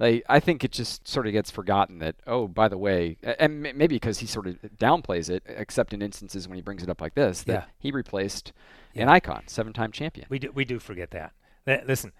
[0.00, 3.60] Like, I think it just sort of gets forgotten that oh, by the way, and
[3.62, 7.00] maybe because he sort of downplays it, except in instances when he brings it up
[7.00, 7.64] like this, that Yeah.
[7.80, 8.52] he replaced
[8.94, 10.26] an icon, seven-time champion.
[10.30, 11.32] We do, we do forget that.
[11.66, 12.12] Li- Listen,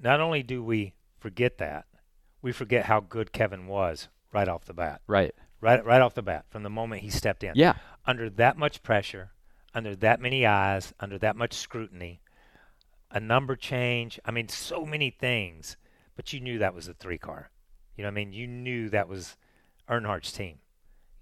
[0.00, 1.86] not only do we forget that,
[2.44, 5.00] we forget how good Kevin was right off the bat.
[5.06, 5.34] Right.
[5.62, 7.52] Right right off the bat from the moment he stepped in.
[7.54, 7.76] Yeah.
[8.06, 9.32] Under that much pressure,
[9.74, 12.20] under that many eyes, under that much scrutiny,
[13.10, 15.78] a number change, I mean so many things,
[16.16, 17.50] but you knew that was a 3 car.
[17.96, 18.34] You know what I mean?
[18.34, 19.36] You knew that was
[19.88, 20.58] Earnhardt's team.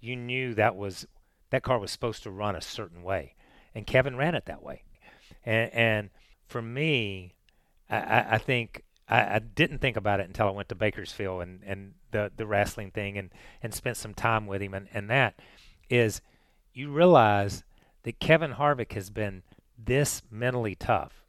[0.01, 1.07] You knew that was
[1.51, 3.35] that car was supposed to run a certain way,
[3.73, 4.83] and Kevin ran it that way.
[5.45, 6.09] And, and
[6.47, 7.35] for me,
[7.89, 11.41] I, I, I think I, I didn't think about it until I went to Bakersfield
[11.41, 13.29] and, and the the wrestling thing and,
[13.61, 15.39] and spent some time with him and, and that
[15.89, 16.21] is
[16.73, 17.63] you realize
[18.03, 19.43] that Kevin Harvick has been
[19.77, 21.23] this mentally tough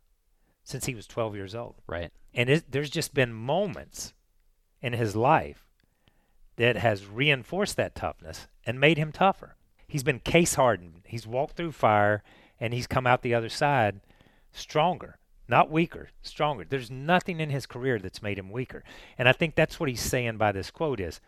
[0.63, 1.77] since he was 12 years old.
[1.87, 2.11] Right.
[2.33, 4.13] And it, there's just been moments
[4.81, 5.67] in his life
[6.57, 9.57] that has reinforced that toughness and made him tougher.
[9.87, 11.03] He's been case hardened.
[11.07, 12.23] He's walked through fire
[12.59, 14.01] and he's come out the other side
[14.53, 15.19] stronger,
[15.49, 16.65] not weaker, stronger.
[16.69, 18.83] There's nothing in his career that's made him weaker.
[19.19, 21.21] And I think that's what he's saying by this quote is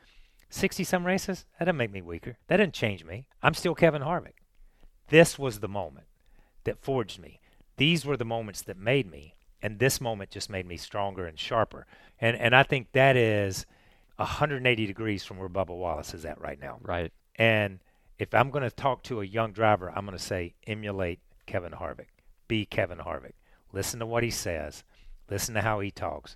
[0.50, 2.38] 60 some races, that didn't make me weaker.
[2.48, 3.26] That didn't change me.
[3.42, 4.34] I'm still Kevin Harvick.
[5.08, 6.06] This was the moment
[6.64, 7.40] that forged me.
[7.76, 11.38] These were the moments that made me, and this moment just made me stronger and
[11.38, 11.86] sharper.
[12.20, 13.66] And and I think that is
[14.16, 16.78] 180 degrees from where Bubba Wallace is at right now.
[16.80, 17.12] Right.
[17.36, 17.80] And
[18.18, 21.72] if I'm going to talk to a young driver, I'm going to say emulate Kevin
[21.72, 22.08] Harvick.
[22.48, 23.34] Be Kevin Harvick.
[23.76, 24.84] Listen to what he says.
[25.28, 26.34] Listen to how he talks.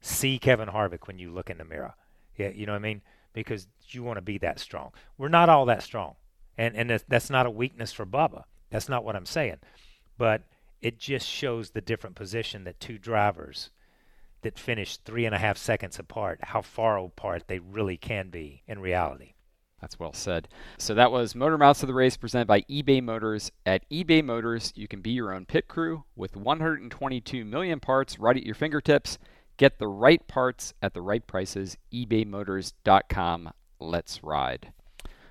[0.00, 1.94] See Kevin Harvick when you look in the mirror.
[2.36, 3.02] Yeah, you know what I mean?
[3.32, 4.92] Because you want to be that strong.
[5.18, 6.14] We're not all that strong.
[6.56, 8.44] And and that's, not a weakness for Bubba.
[8.70, 9.56] That's not what I'm saying.
[10.16, 10.42] But
[10.80, 13.70] it just shows the different position that two drivers
[14.42, 18.62] that finish three and a half seconds apart, how far apart they really can be
[18.68, 19.34] in reality.
[19.80, 20.48] That's well said.
[20.78, 23.52] So that was Motor Mouths of the Race presented by eBay Motors.
[23.66, 28.36] At eBay Motors, you can be your own pit crew with 122 million parts right
[28.36, 29.18] at your fingertips.
[29.58, 31.76] Get the right parts at the right prices.
[31.92, 33.52] ebaymotors.com.
[33.78, 34.72] Let's ride.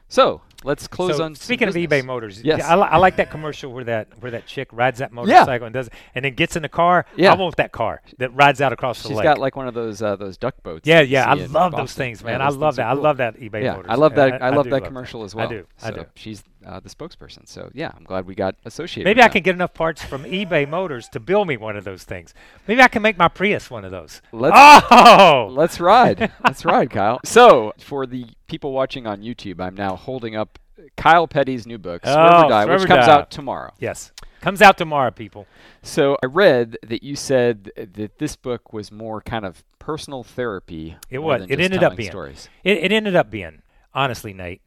[0.08, 1.36] So let's close so on.
[1.36, 4.46] Speaking of eBay Motors, yes, I, li- I like that commercial where that where that
[4.46, 7.06] chick rides that motorcycle and does, and then gets in the car.
[7.16, 7.32] Yeah.
[7.32, 9.18] I want that car that rides out across the lake.
[9.18, 10.88] She's got like one of those uh, those duck boats.
[10.88, 12.40] Yeah, yeah, I love those things, man.
[12.40, 12.88] Yeah, I love that.
[12.88, 13.90] I love that eBay yeah, Motors.
[13.90, 14.42] I love that.
[14.42, 15.26] I- I, love that love commercial that.
[15.26, 15.48] as well.
[15.48, 16.06] I do, I do.
[16.16, 17.48] She's uh, the spokesperson.
[17.48, 19.06] So yeah, I'm glad we got associated.
[19.08, 19.34] Maybe I that.
[19.34, 22.34] can get enough parts from eBay Motors to build me one of those things.
[22.68, 24.22] Maybe I can make my Prius one of those.
[24.32, 24.56] Let's,
[24.92, 26.32] oh, let's ride.
[26.44, 27.20] Let's ride, Kyle.
[27.36, 30.55] So, for the people watching on YouTube, I'm now holding up
[30.98, 33.14] Kyle Petty's new book, Swerve Oh, or Die, Swerve which or comes Die.
[33.14, 33.74] out tomorrow.
[33.80, 34.12] Yes,
[34.42, 35.48] comes out tomorrow, people.
[35.82, 40.98] So, I read that you said that this book was more kind of personal therapy.
[41.10, 41.46] It was.
[41.50, 42.10] It ended up being.
[42.10, 42.50] stories.
[42.64, 43.62] It, it ended up being.
[43.94, 44.62] Honestly, Nate,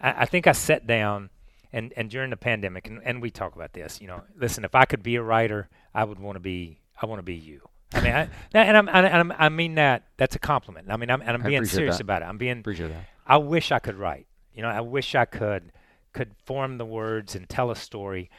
[0.00, 1.30] I, I think I sat down
[1.72, 4.00] and and during the pandemic, and, and we talk about this.
[4.00, 6.80] You know, listen, if I could be a writer, I would want to be.
[7.00, 7.60] I want to be you.
[7.94, 10.88] I mean, I, and I'm, and I'm, I mean that that's a compliment.
[10.90, 12.02] I mean, I'm, and I'm being serious that.
[12.02, 12.26] about it.
[12.26, 12.60] I'm being.
[12.60, 13.04] Appreciate that.
[13.26, 14.26] I wish I could write.
[14.54, 15.72] You know, I wish I could
[16.12, 18.30] could form the words and tell a story,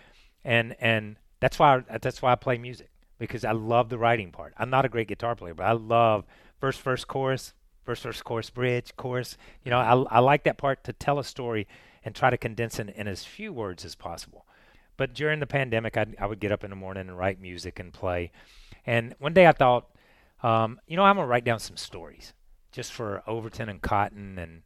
[0.43, 4.31] and and that's why I, that's why I play music because I love the writing
[4.31, 4.53] part.
[4.57, 6.25] I'm not a great guitar player, but I love
[6.59, 7.53] first verse chorus,
[7.83, 9.37] first verse chorus bridge chorus.
[9.63, 11.67] You know, I I like that part to tell a story
[12.05, 14.45] and try to condense it in as few words as possible.
[14.95, 17.79] But during the pandemic, I I would get up in the morning and write music
[17.79, 18.31] and play.
[18.85, 19.89] And one day I thought,
[20.43, 22.33] um, you know, I'm gonna write down some stories
[22.71, 24.63] just for Overton and Cotton and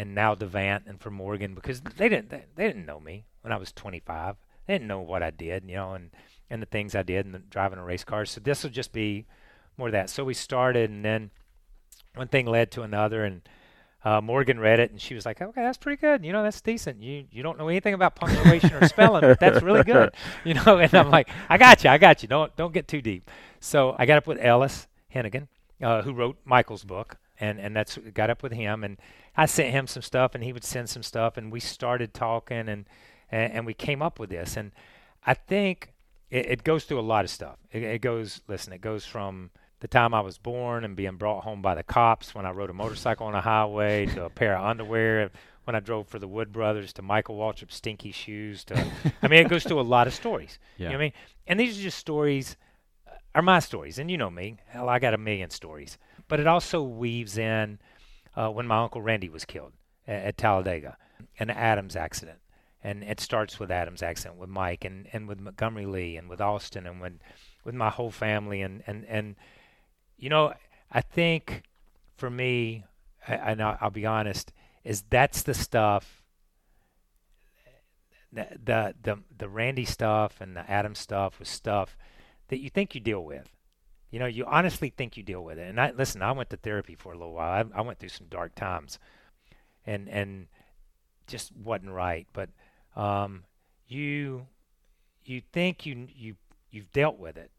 [0.00, 3.52] and now Devant and for Morgan because they didn't they, they didn't know me when
[3.52, 4.36] I was 25.
[4.66, 6.10] They didn't know what I did, you know, and
[6.48, 8.24] and the things I did and the, driving a race car.
[8.24, 9.26] So this will just be
[9.76, 10.08] more of that.
[10.08, 11.30] So we started, and then
[12.14, 13.42] one thing led to another, and
[14.02, 16.24] uh, Morgan read it, and she was like, "Okay, that's pretty good.
[16.24, 17.02] You know, that's decent.
[17.02, 20.14] You you don't know anything about punctuation or spelling, but that's really good.
[20.44, 21.90] You know." And I'm like, "I got you.
[21.90, 22.28] I got you.
[22.28, 23.30] Don't don't get too deep."
[23.60, 25.48] So I got up with Ellis Henican,
[25.82, 28.98] uh, who wrote Michael's book, and and that's got up with him, and
[29.36, 32.68] I sent him some stuff, and he would send some stuff, and we started talking,
[32.68, 32.86] and
[33.32, 34.72] and, and we came up with this, and
[35.26, 35.92] I think
[36.30, 37.56] it, it goes through a lot of stuff.
[37.72, 41.44] It, it goes, listen, it goes from the time I was born and being brought
[41.44, 44.54] home by the cops when I rode a motorcycle on a highway to a pair
[44.56, 45.30] of underwear
[45.64, 48.84] when I drove for the Wood Brothers to Michael Waltrip's stinky shoes to
[49.22, 50.58] I mean it goes through a lot of stories.
[50.76, 50.96] You know Yeah.
[50.96, 51.12] what I mean?
[51.46, 52.56] And these are just stories
[53.08, 54.56] uh, are my stories and you know me.
[54.68, 55.96] Hell I got a million stories.
[56.30, 57.80] But it also weaves in
[58.36, 59.72] uh, when my uncle Randy was killed
[60.06, 60.96] at, at Talladega,
[61.40, 62.38] an Adams accident.
[62.82, 66.40] And it starts with Adams accident with Mike and, and with Montgomery Lee and with
[66.40, 67.18] Austin and with
[67.62, 69.36] with my whole family and, and, and
[70.16, 70.54] you know,
[70.90, 71.62] I think
[72.16, 72.84] for me,
[73.26, 74.52] and I'll, I'll be honest,
[74.82, 76.22] is that's the stuff.
[78.32, 81.96] The the the Randy stuff and the Adam stuff was stuff
[82.48, 83.50] that you think you deal with.
[84.10, 85.68] You know, you honestly think you deal with it.
[85.68, 87.64] And I listen, I went to therapy for a little while.
[87.74, 88.98] I, I went through some dark times,
[89.86, 90.46] and and
[91.26, 92.26] just wasn't right.
[92.32, 92.50] But
[92.96, 93.44] um,
[93.86, 94.46] you
[95.24, 96.34] you think you you
[96.70, 97.50] you've dealt with it,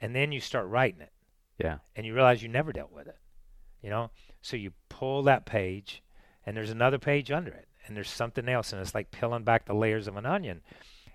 [0.00, 1.12] and then you start writing it
[1.58, 1.78] Yeah.
[1.94, 3.18] and you realize you never dealt with it.
[3.82, 4.10] You know,
[4.42, 6.02] so you pull that page,
[6.44, 9.66] and there's another page under it, and there's something else, and it's like peeling back
[9.66, 10.62] the layers of an onion,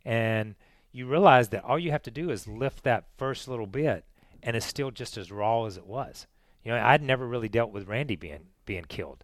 [0.05, 0.55] and
[0.93, 4.05] you realize that all you have to do is lift that first little bit,
[4.43, 6.27] and it's still just as raw as it was.
[6.63, 9.23] You know, I'd never really dealt with Randy being being killed,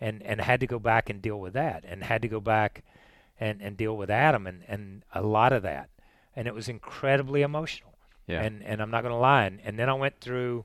[0.00, 2.84] and and had to go back and deal with that, and had to go back
[3.38, 5.90] and and deal with Adam, and and a lot of that,
[6.34, 7.94] and it was incredibly emotional.
[8.26, 8.42] Yeah.
[8.42, 10.64] And and I'm not going to lie, and, and then I went through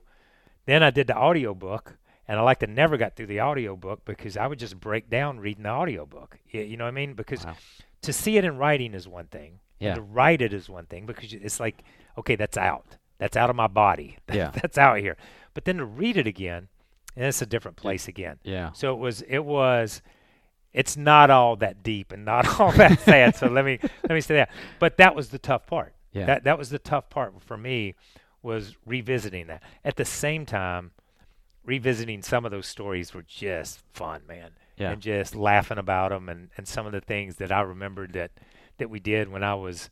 [0.68, 1.96] then I did the audio book,
[2.28, 5.08] and I like to never got through the audio book because I would just break
[5.08, 6.38] down reading the audio book.
[6.50, 7.14] You, you know what I mean?
[7.14, 7.46] Because
[8.02, 9.60] to see it in writing is one thing.
[9.80, 9.88] Yeah.
[9.88, 11.82] And to write it is one thing because it's like,
[12.18, 12.98] okay, that's out.
[13.18, 14.18] That's out of my body.
[14.32, 14.50] Yeah.
[14.50, 15.16] that's out here.
[15.54, 16.68] But then to read it again,
[17.16, 18.38] and it's a different place again.
[18.44, 18.72] Yeah.
[18.72, 20.02] So it was it was
[20.72, 23.34] it's not all that deep and not all that sad.
[23.36, 24.50] So let me let me say that.
[24.78, 25.94] But that was the tough part.
[26.12, 26.26] Yeah.
[26.26, 27.94] That that was the tough part for me
[28.42, 29.62] was revisiting that.
[29.84, 30.92] At the same time,
[31.64, 34.50] revisiting some of those stories were just fun, man.
[34.76, 34.92] Yeah.
[34.92, 38.30] And just laughing about them and, and some of the things that I remembered that
[38.76, 39.90] that we did when I was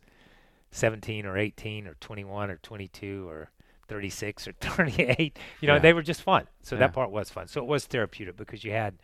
[0.70, 3.50] 17 or 18 or 21 or 22 or
[3.88, 5.38] 36 or 38.
[5.60, 5.78] You know, Yeah.
[5.78, 6.46] they were just fun.
[6.62, 6.80] So Yeah.
[6.80, 7.48] that part was fun.
[7.48, 8.94] So it was therapeutic because you had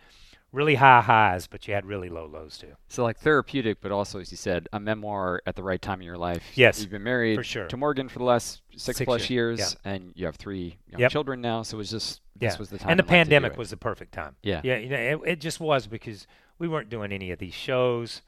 [0.52, 2.72] really high highs, but you had really low lows too.
[2.88, 6.06] So like therapeutic, but also as you said, a memoir at the right time in
[6.06, 6.42] your life.
[6.54, 7.68] Yes, you've been married for sure.
[7.68, 9.92] to Morgan for the last six, Six plus years, years, yeah.
[9.92, 11.10] and you have three young Yep.
[11.10, 11.62] children now.
[11.62, 12.58] So it was just this yeah.
[12.58, 12.90] was the time.
[12.90, 14.36] and the in life to do pandemic was the perfect time.
[14.42, 14.60] Yeah.
[14.64, 14.76] yeah.
[14.76, 16.26] You know, it, it just was because
[16.58, 18.20] we weren't doing any of these shows,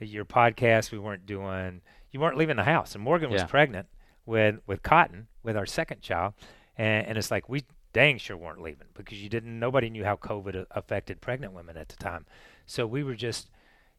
[0.00, 0.92] your podcast.
[0.92, 1.82] We weren't doing.
[2.16, 3.46] You weren't leaving the house, and Morgan was Yeah.
[3.46, 3.88] pregnant
[4.24, 6.32] with with Cotton, with our second child,
[6.78, 9.58] and, and it's like we dang sure weren't leaving because you didn't.
[9.60, 12.24] Nobody knew how COVID a- affected pregnant women at the time,
[12.64, 13.50] so we were just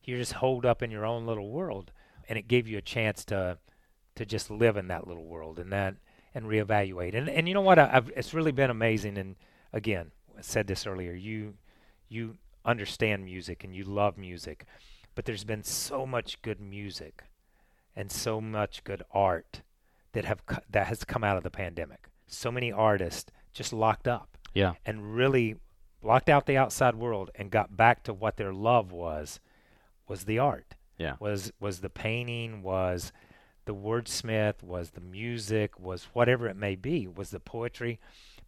[0.03, 1.91] you're just holed up in your own little world,
[2.27, 3.59] and it gave you a chance to
[4.15, 5.93] to just live in that little world and that
[6.33, 7.13] and reevaluate.
[7.15, 7.77] And and you know what?
[7.77, 9.19] I, I've, it's really been amazing.
[9.19, 9.35] And
[9.73, 11.13] again, I said this earlier.
[11.13, 11.53] You
[12.09, 14.65] you understand music and you love music,
[15.13, 17.21] but there's been so much good music
[17.97, 19.61] and so much good art
[20.13, 22.07] that have that has come out of the pandemic.
[22.27, 24.37] So many artists just locked up.
[24.53, 24.73] Yeah.
[24.85, 25.55] And really
[26.01, 29.39] blocked out the outside world and got back to what their love was
[30.07, 30.75] was the art.
[30.97, 31.15] Yeah.
[31.19, 33.11] Was was the painting, was
[33.65, 37.99] the wordsmith, was the music, was whatever it may be, was the poetry.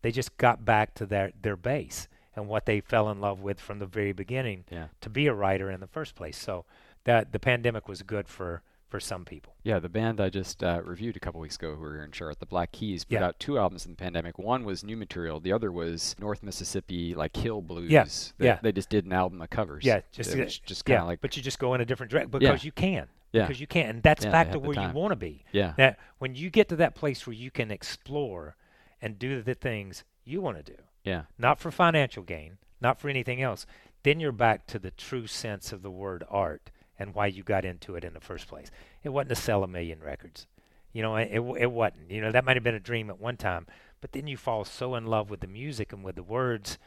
[0.01, 3.59] They just got back to their their base and what they fell in love with
[3.59, 4.87] from the very beginning Yeah.
[5.01, 6.37] to be a writer in the first place.
[6.37, 6.65] So
[7.03, 9.53] that the pandemic was good for for some people.
[9.63, 12.11] Yeah, the band I just uh, reviewed a couple weeks ago, who were here in
[12.11, 13.25] Charlotte, the Black Keys, put Yeah.
[13.27, 14.37] out two albums in the pandemic.
[14.39, 15.39] One was new material.
[15.39, 17.91] The other was North Mississippi, like hill blues.
[17.91, 18.05] Yeah,
[18.37, 18.59] They, yeah.
[18.61, 19.85] They just did an album of covers.
[19.85, 22.11] Yeah, just uh, just kind yeah, of like but you just go in a different
[22.11, 22.49] direction Yeah.
[22.51, 23.07] because you can.
[23.31, 23.43] Yeah.
[23.43, 25.45] Because you can, and that's Yeah, back to where you want to be.
[25.51, 25.73] Yeah.
[25.77, 28.55] That when you get to that place where you can explore
[29.01, 30.77] and do the things you want to do.
[31.03, 31.23] Yeah.
[31.37, 33.65] Not for financial gain, not for anything else.
[34.03, 37.65] Then you're back to the true sense of the word art and why you got
[37.65, 38.69] into it in the first place.
[39.03, 40.45] It wasn't to sell a million records.
[40.93, 42.09] You know, it, it, wasn't.
[42.11, 43.65] You know, that might have been a dream at one time,
[44.01, 46.77] but then you fall so in love with the music and with the words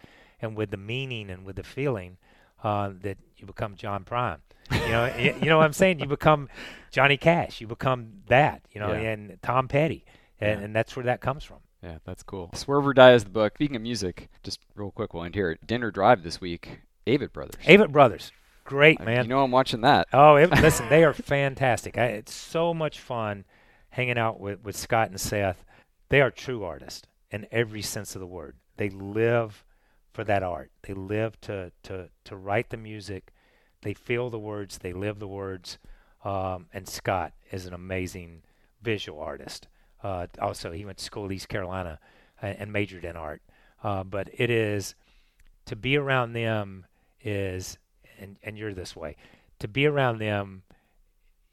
[0.41, 2.19] and with the meaning and with the feeling
[2.63, 4.39] uh, that you become John Prine.
[4.71, 6.01] You know, y- you know what I'm saying?
[6.01, 6.49] You become
[6.91, 7.61] Johnny Cash.
[7.61, 8.63] You become that.
[8.73, 9.11] You know, Yeah.
[9.13, 10.05] and Tom Petty,
[10.41, 10.65] and, Yeah.
[10.67, 11.59] and that's where that comes from.
[11.83, 12.51] Yeah, that's cool.
[12.55, 13.55] Swerve or Die is the book.
[13.57, 15.59] Speaking of music, just real quick, we'll end here.
[15.67, 16.81] Dinner Drive this week.
[17.09, 17.57] Avett Brothers.
[17.67, 18.31] Avett Brothers,
[18.65, 19.25] great Uh, man.
[19.25, 20.09] You know I'm watching that.
[20.13, 21.99] Oh, it, listen, they are fantastic.
[21.99, 23.45] I, it's so much fun
[23.91, 25.65] hanging out with, with Scott and Seth.
[26.09, 28.57] They are true artists in every sense of the word.
[28.77, 29.65] They live
[30.13, 30.71] for that art.
[30.83, 33.33] They live to to to write the music.
[33.83, 34.79] They feel the words.
[34.79, 35.79] They live the words.
[36.25, 38.43] Um, and Scott is an amazing
[38.83, 39.67] visual artist.
[40.03, 41.99] Uh, also, he went to school at East Carolina
[42.41, 43.43] and, and majored in art.
[43.83, 44.95] Uh, but it is
[45.67, 46.87] to be around them
[47.23, 47.79] is
[48.23, 49.17] and and you're this way
[49.59, 50.63] to be around them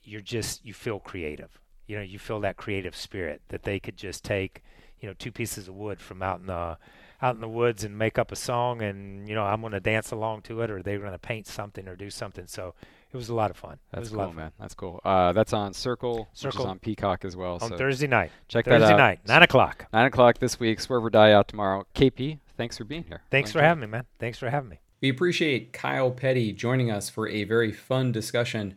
[0.04, 3.98] you're just you feel creative you know you feel that creative spirit that they could
[3.98, 4.64] just take
[5.00, 6.78] you know two pieces of wood from out in the
[7.22, 9.80] out in the woods and make up a song and you know I'm going to
[9.80, 12.74] dance along to it or they're going to paint something or do something so
[13.12, 14.36] it was a lot of fun That's cool, fun.
[14.36, 14.52] man.
[14.60, 15.02] That's cool.
[15.04, 16.60] Uh, that's on Circle, Circle.
[16.60, 17.58] is on Peacock as well.
[17.60, 18.32] On so Thursday night.
[18.48, 18.80] Check that out.
[18.82, 19.88] Thursday night, 9 o'clock.
[19.92, 20.80] Nine o'clock this week.
[20.80, 21.88] Swerve or Die out tomorrow.
[21.96, 23.22] KP, thanks for being here.
[23.32, 27.10] thanks for having me man thanks for having me We appreciate Kyle Petty joining us
[27.10, 28.76] for a very fun discussion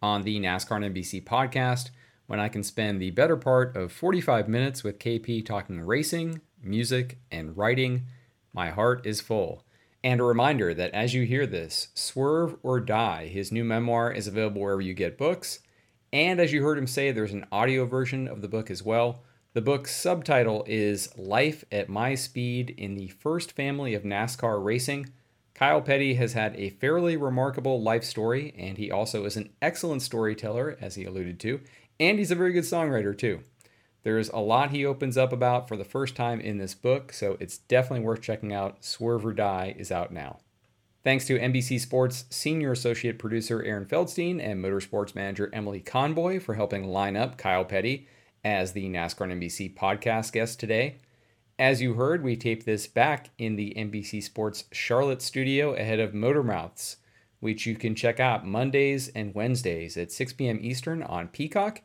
[0.00, 1.90] on the NASCAR and NBC podcast
[2.28, 7.18] when I can spend the better part of 45 minutes with KP talking racing, music,
[7.32, 8.04] and writing.
[8.52, 9.64] My heart is full.
[10.04, 14.28] And a reminder that as you hear this, Swerve or Die, his new memoir, is
[14.28, 15.58] available wherever you get books.
[16.12, 19.24] And as you heard him say, there's an audio version of the book as well.
[19.54, 25.10] The book's subtitle is Life at My Speed in the First Family of NASCAR Racing.
[25.64, 30.02] Kyle Petty has had a fairly remarkable life story, and he also is an excellent
[30.02, 31.58] storyteller, as he alluded to,
[31.98, 33.40] and he's a very good songwriter, too.
[34.02, 37.38] There's a lot he opens up about for the first time in this book, so
[37.40, 38.84] it's definitely worth checking out.
[38.84, 40.40] Swerve or Die is out now.
[41.02, 46.56] Thanks to NBC Sports senior associate producer Aaron Feldstein and motorsports manager Emily Conboy for
[46.56, 48.06] helping line up Kyle Petty
[48.44, 50.96] as the NASCAR NBC podcast guest today.
[51.58, 56.10] As you heard, we taped this back in the NBC Sports Charlotte studio ahead of
[56.10, 56.96] Motormouths,
[57.38, 60.58] which you can check out Mondays and Wednesdays at 6 p.m.
[60.60, 61.82] Eastern on Peacock.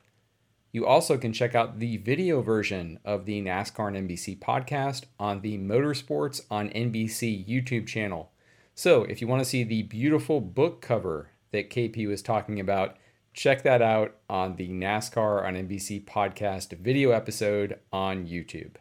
[0.71, 5.41] You also can check out the video version of the NASCAR and NBC podcast on
[5.41, 8.31] the Motorsports on NBC YouTube channel.
[8.73, 12.97] So, if you want to see the beautiful book cover that KP was talking about,
[13.33, 18.77] check that out on the NASCAR on NBC podcast video episode on YouTube.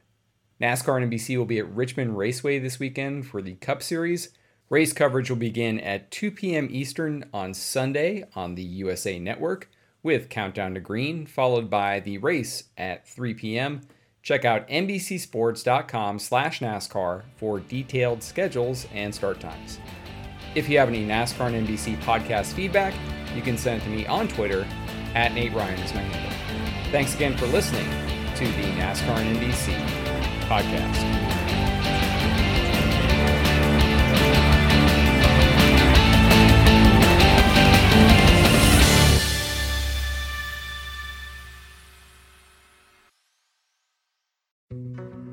[0.61, 4.31] NASCAR and NBC will be at Richmond Raceway this weekend for the Cup Series.
[4.71, 6.69] Race coverage will begin at 2 p.m.
[6.71, 9.71] Eastern on Sunday on the USA Network
[10.03, 13.83] with Countdown to Green, followed by the race at 3 p.m.
[14.23, 19.79] Check out NBCSports.com slash NASCAR for detailed schedules and start times.
[20.57, 22.95] If you have any NASCAR and NBC podcast feedback,
[23.35, 24.67] you can send it to me on Twitter
[25.15, 26.91] at Nate Ryan is my handle.
[26.91, 27.89] Thanks again for listening
[28.35, 30.08] to the NASCAR and NBC
[30.49, 31.38] podcast.